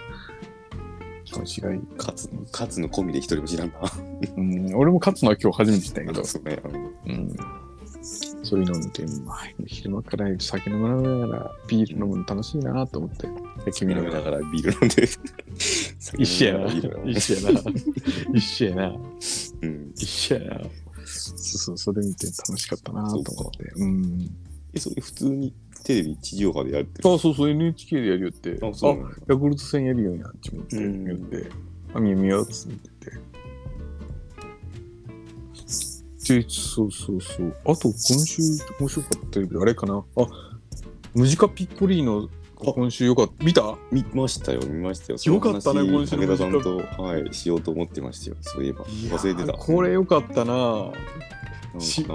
[1.25, 3.75] 気持ちがいい、勝つの、勝つの込みで一人も知らんな。
[4.37, 6.59] うん、俺も勝つのは今日初めて知ったんやけどそうね。
[7.07, 7.60] うんうん
[8.51, 13.29] そういうのを見て、まあ、昼間から酒飲みながらビール飲むの楽しいなと思って、
[13.73, 15.09] 君の飲みながらビール飲んで。
[16.19, 16.67] 一緒やな。
[16.67, 17.61] 一緒やな。
[18.35, 18.89] 一緒やな。
[19.63, 19.93] うん。
[19.95, 20.61] 一緒やな。
[21.05, 23.73] そうそう、それ見て楽しかったなと思って。
[23.77, 24.29] うん。
[24.75, 28.59] え、それ普通にテレビ地上波でやってるあ、そうそう、NHK でやるよって。
[28.61, 31.49] あ、そうなのヤクルト戦やるようになっちまって、うん言って、
[31.95, 32.90] あ、見ようっつって
[36.29, 37.57] で、そうそうそう。
[37.65, 37.95] あと、今
[38.27, 38.43] 週
[38.79, 40.05] 面白かったけど、あれかな。
[40.17, 40.27] あ、
[41.15, 43.45] ムジカピッコリーノ、今週よかった。
[43.45, 43.79] 見た？
[43.91, 45.19] 見ましたよ、見ましたよ。
[45.35, 48.37] よかったね今週の武田さんと、はい、しようと思ってましたよ。
[48.43, 48.85] そういえば。
[48.85, 49.53] 忘れてた。
[49.55, 50.93] これよかったな。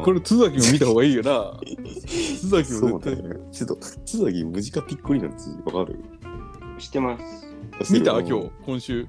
[0.03, 1.59] これ、津崎も見た方がいいよな。
[2.05, 3.27] 津崎そうも絶対。
[3.27, 3.41] だね。
[3.51, 5.99] ちょっと、津崎ムジカピッコリのつわかる？
[6.77, 7.17] してま
[7.81, 7.93] す。
[7.93, 8.19] 見た？
[8.19, 9.07] 今日、今週。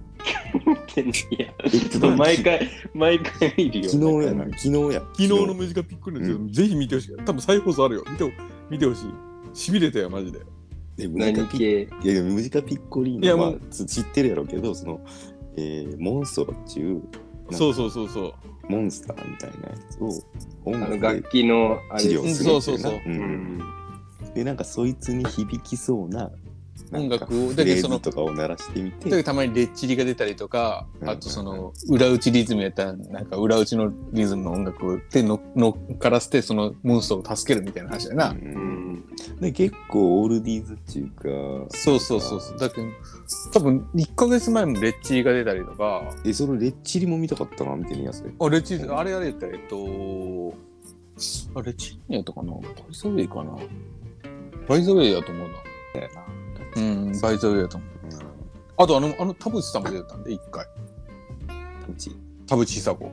[1.30, 3.90] いや、えちょっちょっと毎回、毎回見るよ。
[3.90, 5.00] 昨日やな、昨日や。
[5.00, 7.16] 昨日のムジカピッコリーノ、ぜひ見てほしい。
[7.24, 8.04] 多分再放送あるよ。
[8.11, 8.32] 見て
[8.70, 9.02] 見てほしい。
[9.52, 10.40] しびれたよ、マジで。
[10.98, 12.11] えムジカピ何系？
[12.11, 15.00] いやムジカピッコリーノはつ知ってるやろうけど、その、
[15.56, 17.02] えー、モンストロっていう
[17.50, 18.32] そうそうそうそう。
[18.68, 20.09] モンスターみたいなやつを
[20.64, 22.50] 音あの楽で楽器のあれ治療するっていうな。
[22.50, 23.61] うんそうそうそううん
[24.35, 26.30] で、なんかそいつに響きそうな
[26.92, 38.31] 音楽をだけどそのズとかを鳴らしてみて、でたまにレッチリが出たりとか、うんあとその裏打ちリズムやったらなんか裏打ちのリズムの音楽をでの乗っからせてそのモンストを助けるみたいな話だな。
[38.31, 39.05] ううんん。
[39.40, 42.59] で結構オールディーズっていうか、そうそうそうそう。
[42.59, 42.88] だけど
[43.53, 48.27] 多分1ヶ月前もレッチリが出たりとか、え、そのレッチリも見たかったな、見てみやすい。
[48.38, 49.77] あレッチリあれあれやったらえっと
[51.55, 53.57] あレッチリやったかなバイザウェイかな
[54.68, 55.55] バイザウェイやと思うな。
[56.76, 57.90] うんバイザウェイやと思う。
[58.78, 60.66] あとあのあの田淵さんも出てたんで1回
[61.48, 62.10] 田淵
[62.46, 63.12] 田淵久子。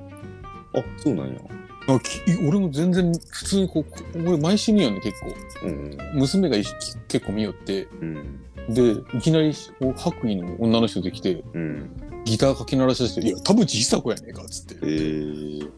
[0.75, 1.39] あ、そうなんや。
[1.87, 5.97] あき俺も全然普通にこうこ俺毎週見よんね結構うん。
[6.15, 6.63] 娘がい
[7.07, 8.39] 結構見よってうん。
[8.69, 11.89] でいきなりこう白衣の女の人できてうん。
[12.25, 15.69] ギターかき鳴らし出して「いや田淵久子やねえか」っつってえー。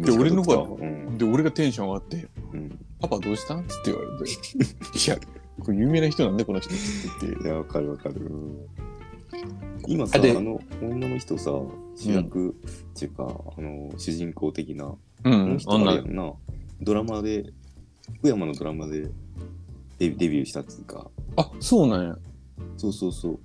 [0.00, 1.16] で俺の方がうん。
[1.18, 2.78] で俺がテンション上がってうん。
[3.00, 4.24] 「パパどうしたん?」っつって言われて
[5.06, 5.18] 「いや
[5.64, 7.26] これ有名な人なんでこの人」って。
[7.26, 8.14] 言っていや、わかるわかる。
[9.86, 11.50] 今さ、あの女の人さ、
[11.96, 13.24] 主役っていうか、
[13.56, 16.32] あの、主人公的な、うこのん人な、
[16.80, 17.52] ドラマで、
[18.18, 19.08] 福山のドラマで
[19.98, 22.18] デビデビューしたっつうか、あそうなんや。
[22.76, 23.38] そうそうそう、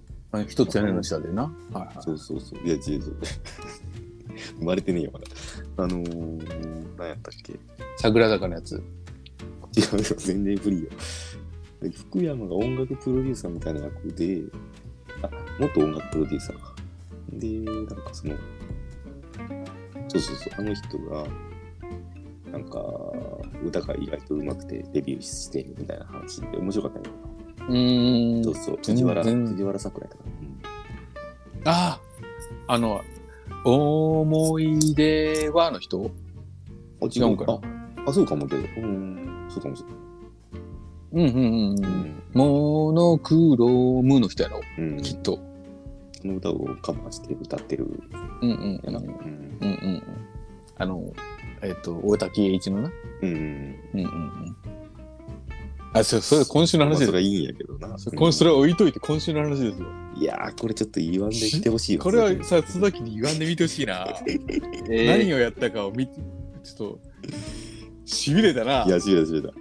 [0.47, 1.43] 一つ屋根の下でな。
[1.43, 1.95] はいはい。
[2.02, 3.02] そうそうそう、いや、違う違う。
[4.60, 5.26] 生まれてねえよ、まだ。
[5.78, 7.54] あのー、何やったっけ。
[7.97, 8.76] 桜坂のやつ。
[8.76, 10.89] 違うよ、全然フリーよ。
[11.84, 14.41] で福山が音楽プロデューサーみたいな役で、
[15.22, 16.74] あ、元音楽プロデューサーか。
[17.34, 18.36] で、なんかその、
[20.08, 21.28] そうそうそう、あの人が、
[22.52, 22.80] なんか、
[23.65, 28.41] 歌が意外と上手くてデビューしてみたいな話で面白かったんだけうーん。
[28.43, 29.48] ど、そうそう、全藤原、然。
[29.48, 30.24] 藤原さくらやったか
[31.65, 31.72] な。
[31.72, 32.02] あ
[32.67, 33.02] あの
[33.65, 35.98] 思い出はの人？
[35.98, 36.12] うん、
[37.02, 37.54] あ、違うんかな？
[37.54, 37.60] あ、
[38.10, 40.03] あそうかもけど、うん、そうかもしうん
[41.13, 41.88] うんうんう。
[41.88, 44.62] んモノクロムの人やろ？
[44.78, 45.38] うん、うん、きっと。
[45.38, 45.41] こ
[46.26, 47.86] の歌をカバーして歌ってる。
[48.41, 48.97] うんうんうんん。
[48.97, 50.04] うん。
[50.78, 51.13] あの
[51.62, 52.91] えっ、と大滝栄一のな？
[53.21, 53.30] うん。
[53.30, 54.04] うんうん。
[54.04, 54.56] うん
[55.95, 57.95] あそれそれ今週の話ですまいいんやけどな。
[58.15, 59.88] 今それは置いといて今週の話ですよ。
[60.15, 62.04] いやー、これちょっと言わんできてほしいわ。
[62.04, 64.08] これはさ津崎に言わんでみてほしいな。
[64.89, 66.15] え何をやったかを見て
[66.63, 66.99] ちょっと
[68.06, 68.86] しびれたな。
[68.88, 69.54] いや、しびれたしびれた。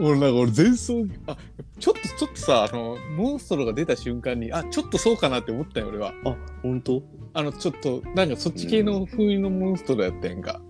[0.00, 1.36] 俺なんか俺前奏あ
[1.78, 6.12] ちょっとちょっとさあのモンストロが出た瞬間にあちょっとそうかなって思ったよ俺は。
[6.24, 7.02] あ、ほんと
[7.34, 10.60] あのちょっとなんかそっち系の風のモンストロやったやんか、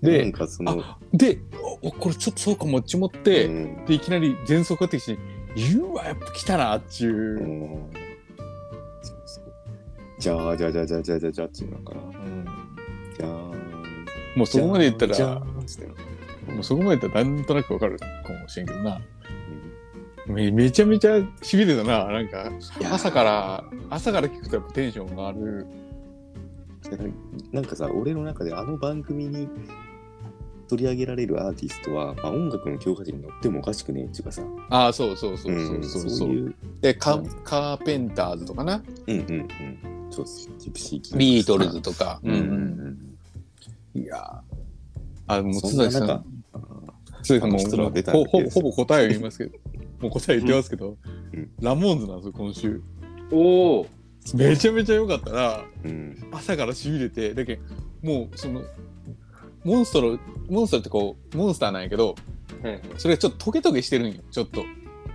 [0.00, 1.40] なんでかその、で
[1.82, 3.84] おこれちょっとそうかもっちもって、うん。
[3.86, 5.18] でいきなり前奏かかってきて
[5.56, 7.90] 言うわやっぱ来たなっちゅう、うん。
[9.02, 9.44] そうそう。
[10.18, 12.00] じゃあ、じゃあ、じゃあ、じゃあ、じゃあ、じゃあ、じゃあ、っていうのかな。
[12.00, 12.44] うん。
[13.18, 13.30] じゃあ、
[14.36, 15.42] もうそこまで言ったらじゃあ、
[16.48, 18.06] もうそこまで言ったらなんとなくわかるか
[18.40, 19.00] もしれんけどな。
[20.26, 22.04] めめちゃめちゃしびれたな。
[22.06, 22.50] なんか
[22.92, 25.66] 朝から朝から聞くとやっぱテンションがある。
[27.52, 29.48] なんかさ、俺の中であの番組に
[30.68, 36.10] 取り上げられるアーティストは、まあ、音楽の教科書に載ってもおかしくねえっていうかさ、ああ、そうそうそううんそうそう。
[36.10, 37.26] そういう、でカうん。
[37.44, 39.48] カーペンターズとかな、うんうんうん、
[40.10, 40.26] そう
[40.58, 42.20] ジプシービートルズとか。
[42.22, 42.38] うんうん
[43.94, 44.00] うん。
[44.00, 44.38] いやー。
[45.26, 46.37] あ、もうそ津崎さんんなさん
[47.40, 48.50] もあの人らもうは出たんだけど。
[48.50, 49.58] ほほぼほぼ答えを言いますけど、
[50.00, 50.96] もう答え言ってますけど、
[51.32, 51.50] うん。
[51.60, 52.82] ラモーンズなんですよ、今週。
[53.30, 53.86] おお
[54.34, 55.64] めちゃめちゃ良かったな。
[55.84, 56.28] うん。
[56.32, 57.62] 朝からしびれて、だけど
[58.02, 58.62] もうその、
[59.64, 62.14] モンストロ、モンストロってこう、モンスターなんやけど、
[62.62, 62.82] はいはい。
[62.96, 64.64] それがちょっとトゲトゲしてるんよ、ちょっと。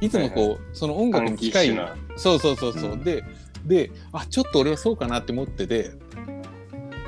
[0.01, 1.79] いつもこう、はいその音楽に近い、
[2.15, 3.03] そうそうそうそう、うん。
[3.03, 3.23] で
[3.65, 5.91] であちょっと俺はそうかなって思ってて。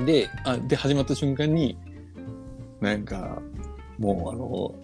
[0.04, 1.78] であで始まった瞬間に
[2.80, 3.40] なんか
[3.98, 4.74] もうあの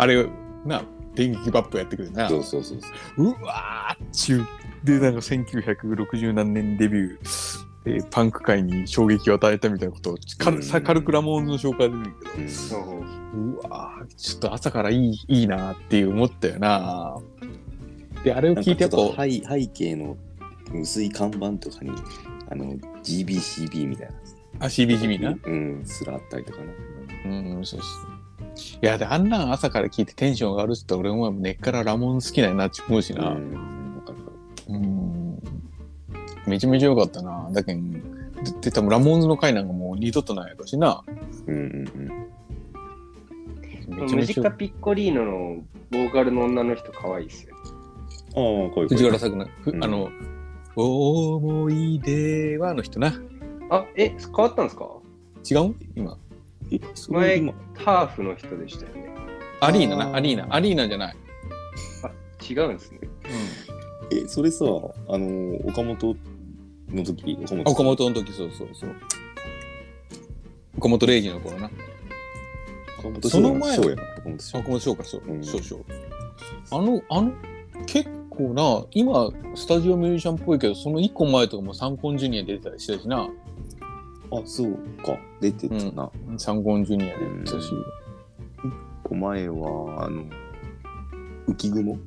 [0.00, 0.26] あれ
[0.64, 0.82] な
[1.14, 2.88] 電撃バップやってくるなそうそうそうそ
[3.22, 3.24] う。
[3.24, 4.46] うわーっちゅう
[4.84, 12.26] でなんか1960何年デビューでパンク界に衝撃を与えたみたいなことをカル,、うんさカルクラモーンズの紹介で見るけ
[12.74, 17.16] どうううわーちょっと朝からいいいいなっていう思ったよな
[18.24, 20.16] であれを聞いてやっぱ背背景の
[20.74, 21.90] 薄い看板とかに、
[22.48, 24.14] あの、GBCB みたいな。
[24.60, 25.36] あ CBGB な？
[25.42, 26.58] うん、すらあったりとか
[27.24, 27.30] な。
[27.30, 28.09] うん、そうそう。
[28.82, 33.30] いや、で、あんなん朝から聞いてテンション上がるっつったら俺も根っからラモン好きなんやなって思うしな。
[34.68, 35.38] うん。
[36.46, 37.48] めちゃめちゃ良かったな。
[37.52, 37.80] だけど、
[38.60, 41.04] で、多分ラモンズの回なんかもう二度とないやろしな。
[41.46, 41.54] る。
[41.54, 42.10] うんうん
[43.88, 44.16] めちゃめちゃ。
[44.16, 45.56] ムジカピッコリーノの
[45.90, 47.56] ボーカルの女の人可愛いっすよ。
[48.36, 48.64] うん。
[48.64, 50.10] ああ、こういう藤原作な、ふうんあの、
[50.76, 53.12] 思い出はの人な。
[53.68, 54.86] あ、え、変わったんですか？
[55.50, 55.74] 違う？
[55.96, 56.16] 今。
[57.08, 59.10] 前今、ハーフの人でしたよね。
[59.60, 60.46] アリーナな、アリーナ。
[60.54, 61.16] アリーナじゃない。
[62.50, 63.00] 違うんですね。
[64.12, 66.16] え、それさ、あの、岡本
[66.88, 68.94] の時、岡本岡本の時、そうそうそう。
[70.78, 71.70] 岡本零士の頃な。
[72.98, 75.34] 岡本その前そうやな、岡本翔岡本翔か、そうう。
[75.38, 75.84] ん少々。
[76.72, 77.32] あの、あの、
[77.86, 83.28] 結構な、今、スタジオミュージシャンっぽいけど、その1個前とかもサンコンジュニア出てたりしたしな。
[84.32, 86.10] あ、そうか、出てたな。
[86.38, 87.72] サンコンジュニアで出てたし。
[89.02, 90.24] こ前は、あの、
[91.48, 91.98] 浮雲？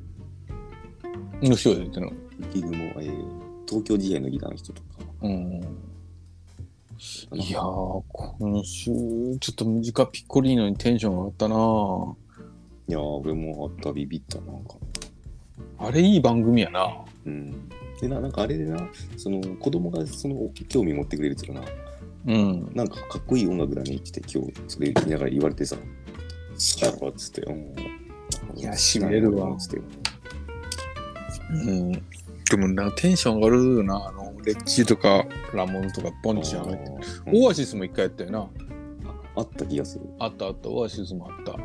[1.42, 2.12] の人が出てたの？
[2.52, 3.24] 浮雲、えー、
[3.68, 4.88] 東京時代のギターの人とか。
[5.22, 5.60] うん。
[7.32, 8.02] いやー、
[8.38, 8.90] 今週、
[9.40, 11.56] ちょっとムジカピッコリーノにテンション上がったな
[12.88, 14.76] いやー、俺もあった、ビビった、なんか。
[15.78, 17.04] あれいい番組やな。
[17.26, 17.68] うん。
[18.00, 20.36] でな、なんかあれでな、その子供がその
[20.68, 21.66] 興味持ってくれるっていうかな、
[22.26, 22.72] うん。
[22.74, 25.76] なんかかっこいい音楽だねって今日それ言いながら言われてさ、
[26.80, 27.74] だろっつって、うん。
[28.56, 29.80] いや痺れるわつって。
[31.50, 31.92] うん。
[31.92, 34.08] でもな、テンション上がるよな。
[34.08, 36.82] あの、レッチとか、ラモンズとか、ポンチ上げて。
[37.26, 38.48] うんオアシスも一回やったよな。
[39.36, 40.04] あった気がする。
[40.18, 41.58] あったあった、オアシスもあった。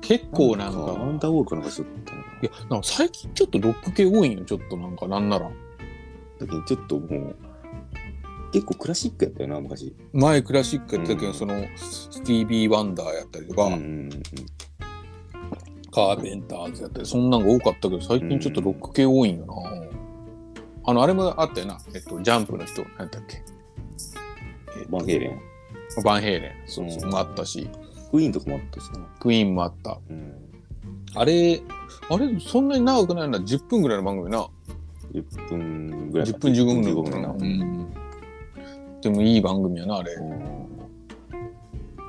[0.00, 2.18] 結構なんか、アンダーウォールかなんかしとったな。
[2.20, 5.48] いや、なんか最近ちょっとロック系多いんよ、ちょっとなんか、なんなら。
[5.48, 5.52] だ
[6.40, 7.36] けどちょっともう、
[8.52, 9.94] 結構クラシックやったよな、昔。
[10.12, 14.10] 前クラシックやったけど、うんその、スティービー・ワンダーやったりとか、うん
[15.92, 19.54] カーペンターズやったり、そんなんが多かったけど、最近ちょっとロック系多いんよな。
[20.84, 21.78] あの、あれもあったよな。
[21.94, 23.42] えっと、ジャンプの人、何だっけ？
[24.78, 25.40] えっとバンヘイレン。
[26.04, 26.52] バンヘイレン。
[26.66, 27.68] そうそう、うんもあったし、
[28.10, 28.98] クイーンとかもあったしな。
[29.18, 29.98] クイーンもあった。
[30.10, 30.34] うん。
[31.14, 31.62] あれ、
[32.10, 33.38] あれ、そんなに長くないな。
[33.38, 34.46] 10分ぐらいの番組な。
[35.14, 36.26] 10分ぐらい。
[36.28, 37.28] 10分15分ぐらい15かな。
[37.32, 37.64] 分な。
[37.64, 37.86] うん。
[39.06, 40.12] でもいい番組やな、あれ。
[40.14, 40.66] うん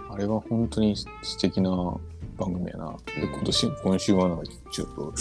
[0.10, 1.08] あれは本当に素
[1.40, 1.70] 敵な
[2.36, 2.98] 番組やな。
[3.06, 5.14] で、今年、今週はなんかちょっと、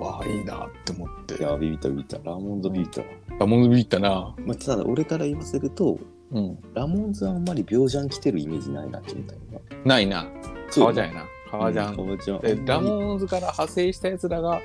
[0.00, 1.42] ああ、いいなって思ってい。
[1.42, 2.18] や、ビビったビビった。
[2.18, 3.06] ラモンズビビったわ。
[3.40, 4.36] ラモンズビビったな。
[4.46, 5.98] まあ、ただ、俺から言わせると、
[6.30, 6.58] うん。
[6.74, 9.40] ラモンズはあんまり病ジャン来てるイメージないなって思ったよ
[9.84, 9.94] な。
[9.96, 10.28] ないな。
[10.72, 11.24] 革ジャンやな。
[11.50, 11.96] 革ジャン。
[11.96, 12.64] 革ジャン。
[12.64, 14.60] で、ラモンズから派生したやつらが、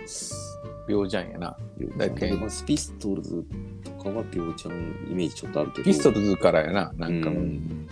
[0.88, 1.58] 病ジャンやな。
[1.98, 3.44] だけど、スピストルズ
[3.84, 5.84] とかは病ジャンイメージちょっとあるけど。
[5.84, 6.92] ピストルズからやな。
[6.98, 7.88] なんかもう、うん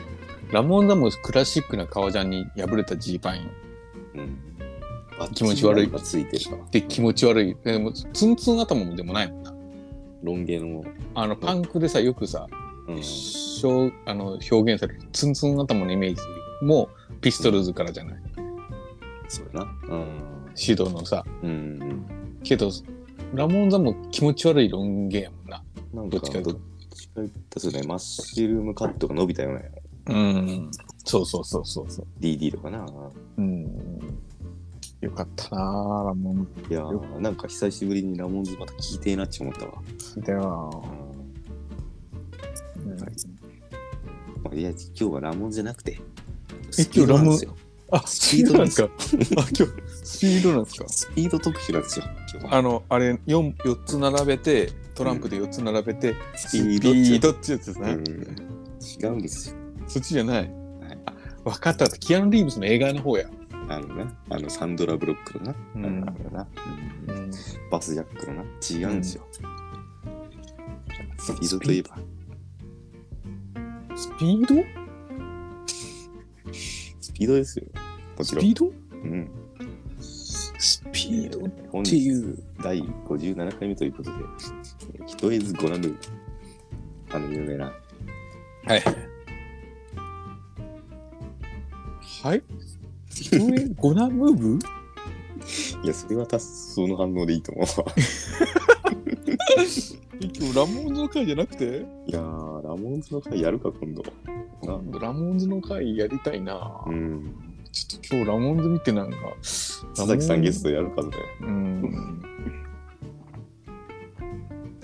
[0.52, 3.50] ラモンズもクラシックな革ジャンに破れたジーパン
[4.14, 4.38] うん
[5.20, 6.64] あ気持ち悪いがついてるから。
[6.70, 7.58] で気持ち悪い。
[7.64, 9.54] でも、ツンツン頭もでもないもんな。
[10.22, 10.84] ロン毛の。
[11.16, 12.48] あの、パンクでさ、よくさ、
[12.88, 13.02] うん。
[13.64, 16.22] 表あの表現されるツンツン頭のイメージ
[16.66, 16.89] も
[17.22, 18.20] ピストルズからじゃない。
[19.28, 19.72] そうやな。
[19.89, 20.08] うん。
[20.56, 21.24] シドのさ。
[21.41, 22.22] うん。
[22.44, 22.72] けど、
[23.34, 25.64] ラモンザも気持ち悪いロン毛やもんな。
[25.94, 26.56] なんか、どっちかというどっ
[26.94, 29.62] ちか言ったらそうね、マッシュルームカットが伸びたような
[30.06, 30.72] うん。
[31.06, 32.08] そうそうそうそうそう。
[32.20, 32.86] DD とかな。
[33.38, 33.64] うん。
[35.02, 39.74] よかったなぁ、ラモンいやー、なんか久しぶりにラモンズまた聞いてえなって思ったわ。
[39.98, 44.56] ズだよなぁ。
[44.56, 46.00] いや、今日はラモンじゃなくて、
[46.80, 47.38] え今日ラモン。
[47.96, 48.89] あ、スピードなんですか？
[48.89, 48.89] あ、
[49.36, 49.54] 今日、
[50.04, 50.89] スピードなんですか？
[50.89, 52.56] スピード特集なんですよ、今日は。
[52.56, 57.91] あの、あれ、4、四つ並べて、トランプで4つ並べて、ススピードってやつですね。
[57.91, 59.56] うん、違うんですよ。
[59.88, 60.38] そっちじゃない。
[60.38, 60.50] はい
[61.06, 61.14] あ、
[61.44, 61.88] わかった。
[61.89, 63.30] キアヌ・リーブスの映画の方や。
[63.70, 66.48] あのな、あのサンドラ・ブロックのな、うんあのあれな、
[67.08, 67.32] うん
[67.72, 69.26] バスジャックのな、違うんですよ。
[71.18, 71.98] スピードといえば、
[73.96, 74.56] スピード？
[77.00, 77.66] スピードですよ。
[78.18, 78.45] もちろん。
[78.45, 78.72] スピード？
[78.91, 79.30] うん。
[79.99, 81.45] スピード
[81.80, 82.38] っていう。
[82.64, 84.18] 第57回目ということで、
[85.05, 85.89] ひとえずご覧の、
[87.11, 87.66] あの有名な、
[88.66, 88.84] はい。
[92.24, 92.43] はい？
[93.32, 93.39] 上
[93.76, 94.59] ゴナムーブ
[95.84, 97.86] いや、それは多数その反応でいいと思うわ。
[100.22, 101.86] え今日ラモンズの会じゃなくて？
[102.07, 104.03] いやー、ラモンズの回やるか、今度。
[104.64, 106.82] なラモンズの会やりたいな。
[106.88, 107.36] うん。
[107.74, 109.17] ちょっと今日ラモンズ見てなんか。
[109.41, 111.09] 佐々木さんゲストやるかね。
[111.41, 112.24] うん。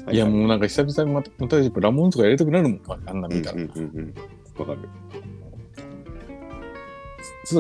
[0.06, 3.58] はいやもうなんか久々にまたまたやっぱラモンズとかやりたくなるもんあんな見たら。
[3.58, 4.16] うんうん。
[4.58, 4.90] わかる。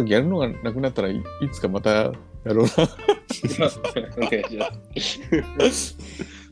[0.08, 2.12] やるのがなくなったらいいつかまたや
[2.46, 2.72] ろうな。
[4.18, 4.40] お願
[4.96, 5.22] いし
[5.58, 5.98] ます。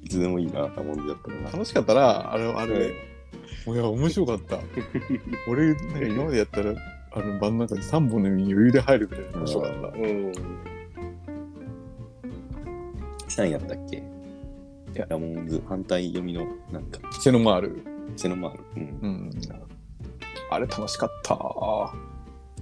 [0.03, 1.51] いつでもいいな、ラモンズやったらな。
[1.51, 2.93] 楽しかったら、あれ、あれ、
[3.67, 4.59] いや、面白かった。
[5.47, 6.73] 俺、なんか今までやったら、
[7.17, 9.87] あの、番の中に3本の指に余裕で入るぐらい面白かった。
[9.87, 10.31] うん。
[13.37, 13.97] 何やったっけ？
[13.97, 14.01] い
[14.93, 17.83] やラモンズ反対読みの、なんか、セノマール。
[18.15, 18.63] セノマール。
[18.75, 18.99] うん。
[19.01, 19.31] うん。
[20.51, 21.33] あれ楽しかった。
[21.33, 21.91] あ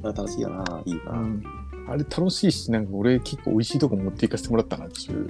[0.04, 1.12] 楽しいよな、いいな。
[1.12, 1.44] うん。
[1.88, 5.30] あれ楽しいし、なんか俺結構美味しいとこ持っていかせてもらったなっていう。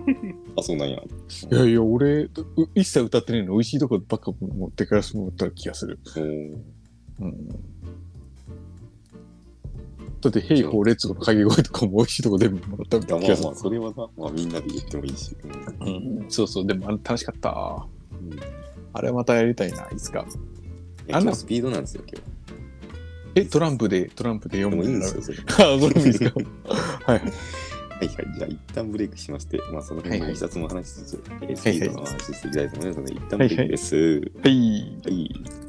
[0.56, 0.96] あ、そうなんや。
[0.96, 2.30] いやいや、俺、う
[2.74, 5.98] 一切歌ってないのに美味しいとこばっか持っていかせてもらった気がする。
[7.20, 7.73] うん。
[10.30, 13.60] だって、ヘイホーレッツゴーの掛け声とかも美味しいとこ全部もらったいや、気がするまあまあ、。
[13.60, 15.36] それはな、まあみんなで言ってもいいし。
[15.80, 17.86] うんうん、そうそう、でもあれ楽しかった。
[18.12, 18.64] うん
[18.96, 20.24] あれまたやりたいな、いつか。
[21.10, 22.22] あんなスピードなんですよ、今
[23.34, 25.36] え、トランプで、トランプで読むもいいんですよ。
[25.48, 26.32] あ、それもいいですか。
[27.04, 27.18] はい。
[27.18, 28.08] はいはい。
[28.08, 33.96] じゃあ、一旦ブレイクしまして、まあ、その辺の一冊も話しつつ、えースピードの話していきたいと思いますので、一旦ブレイクです。
[33.96, 35.00] はい。
[35.04, 35.63] はい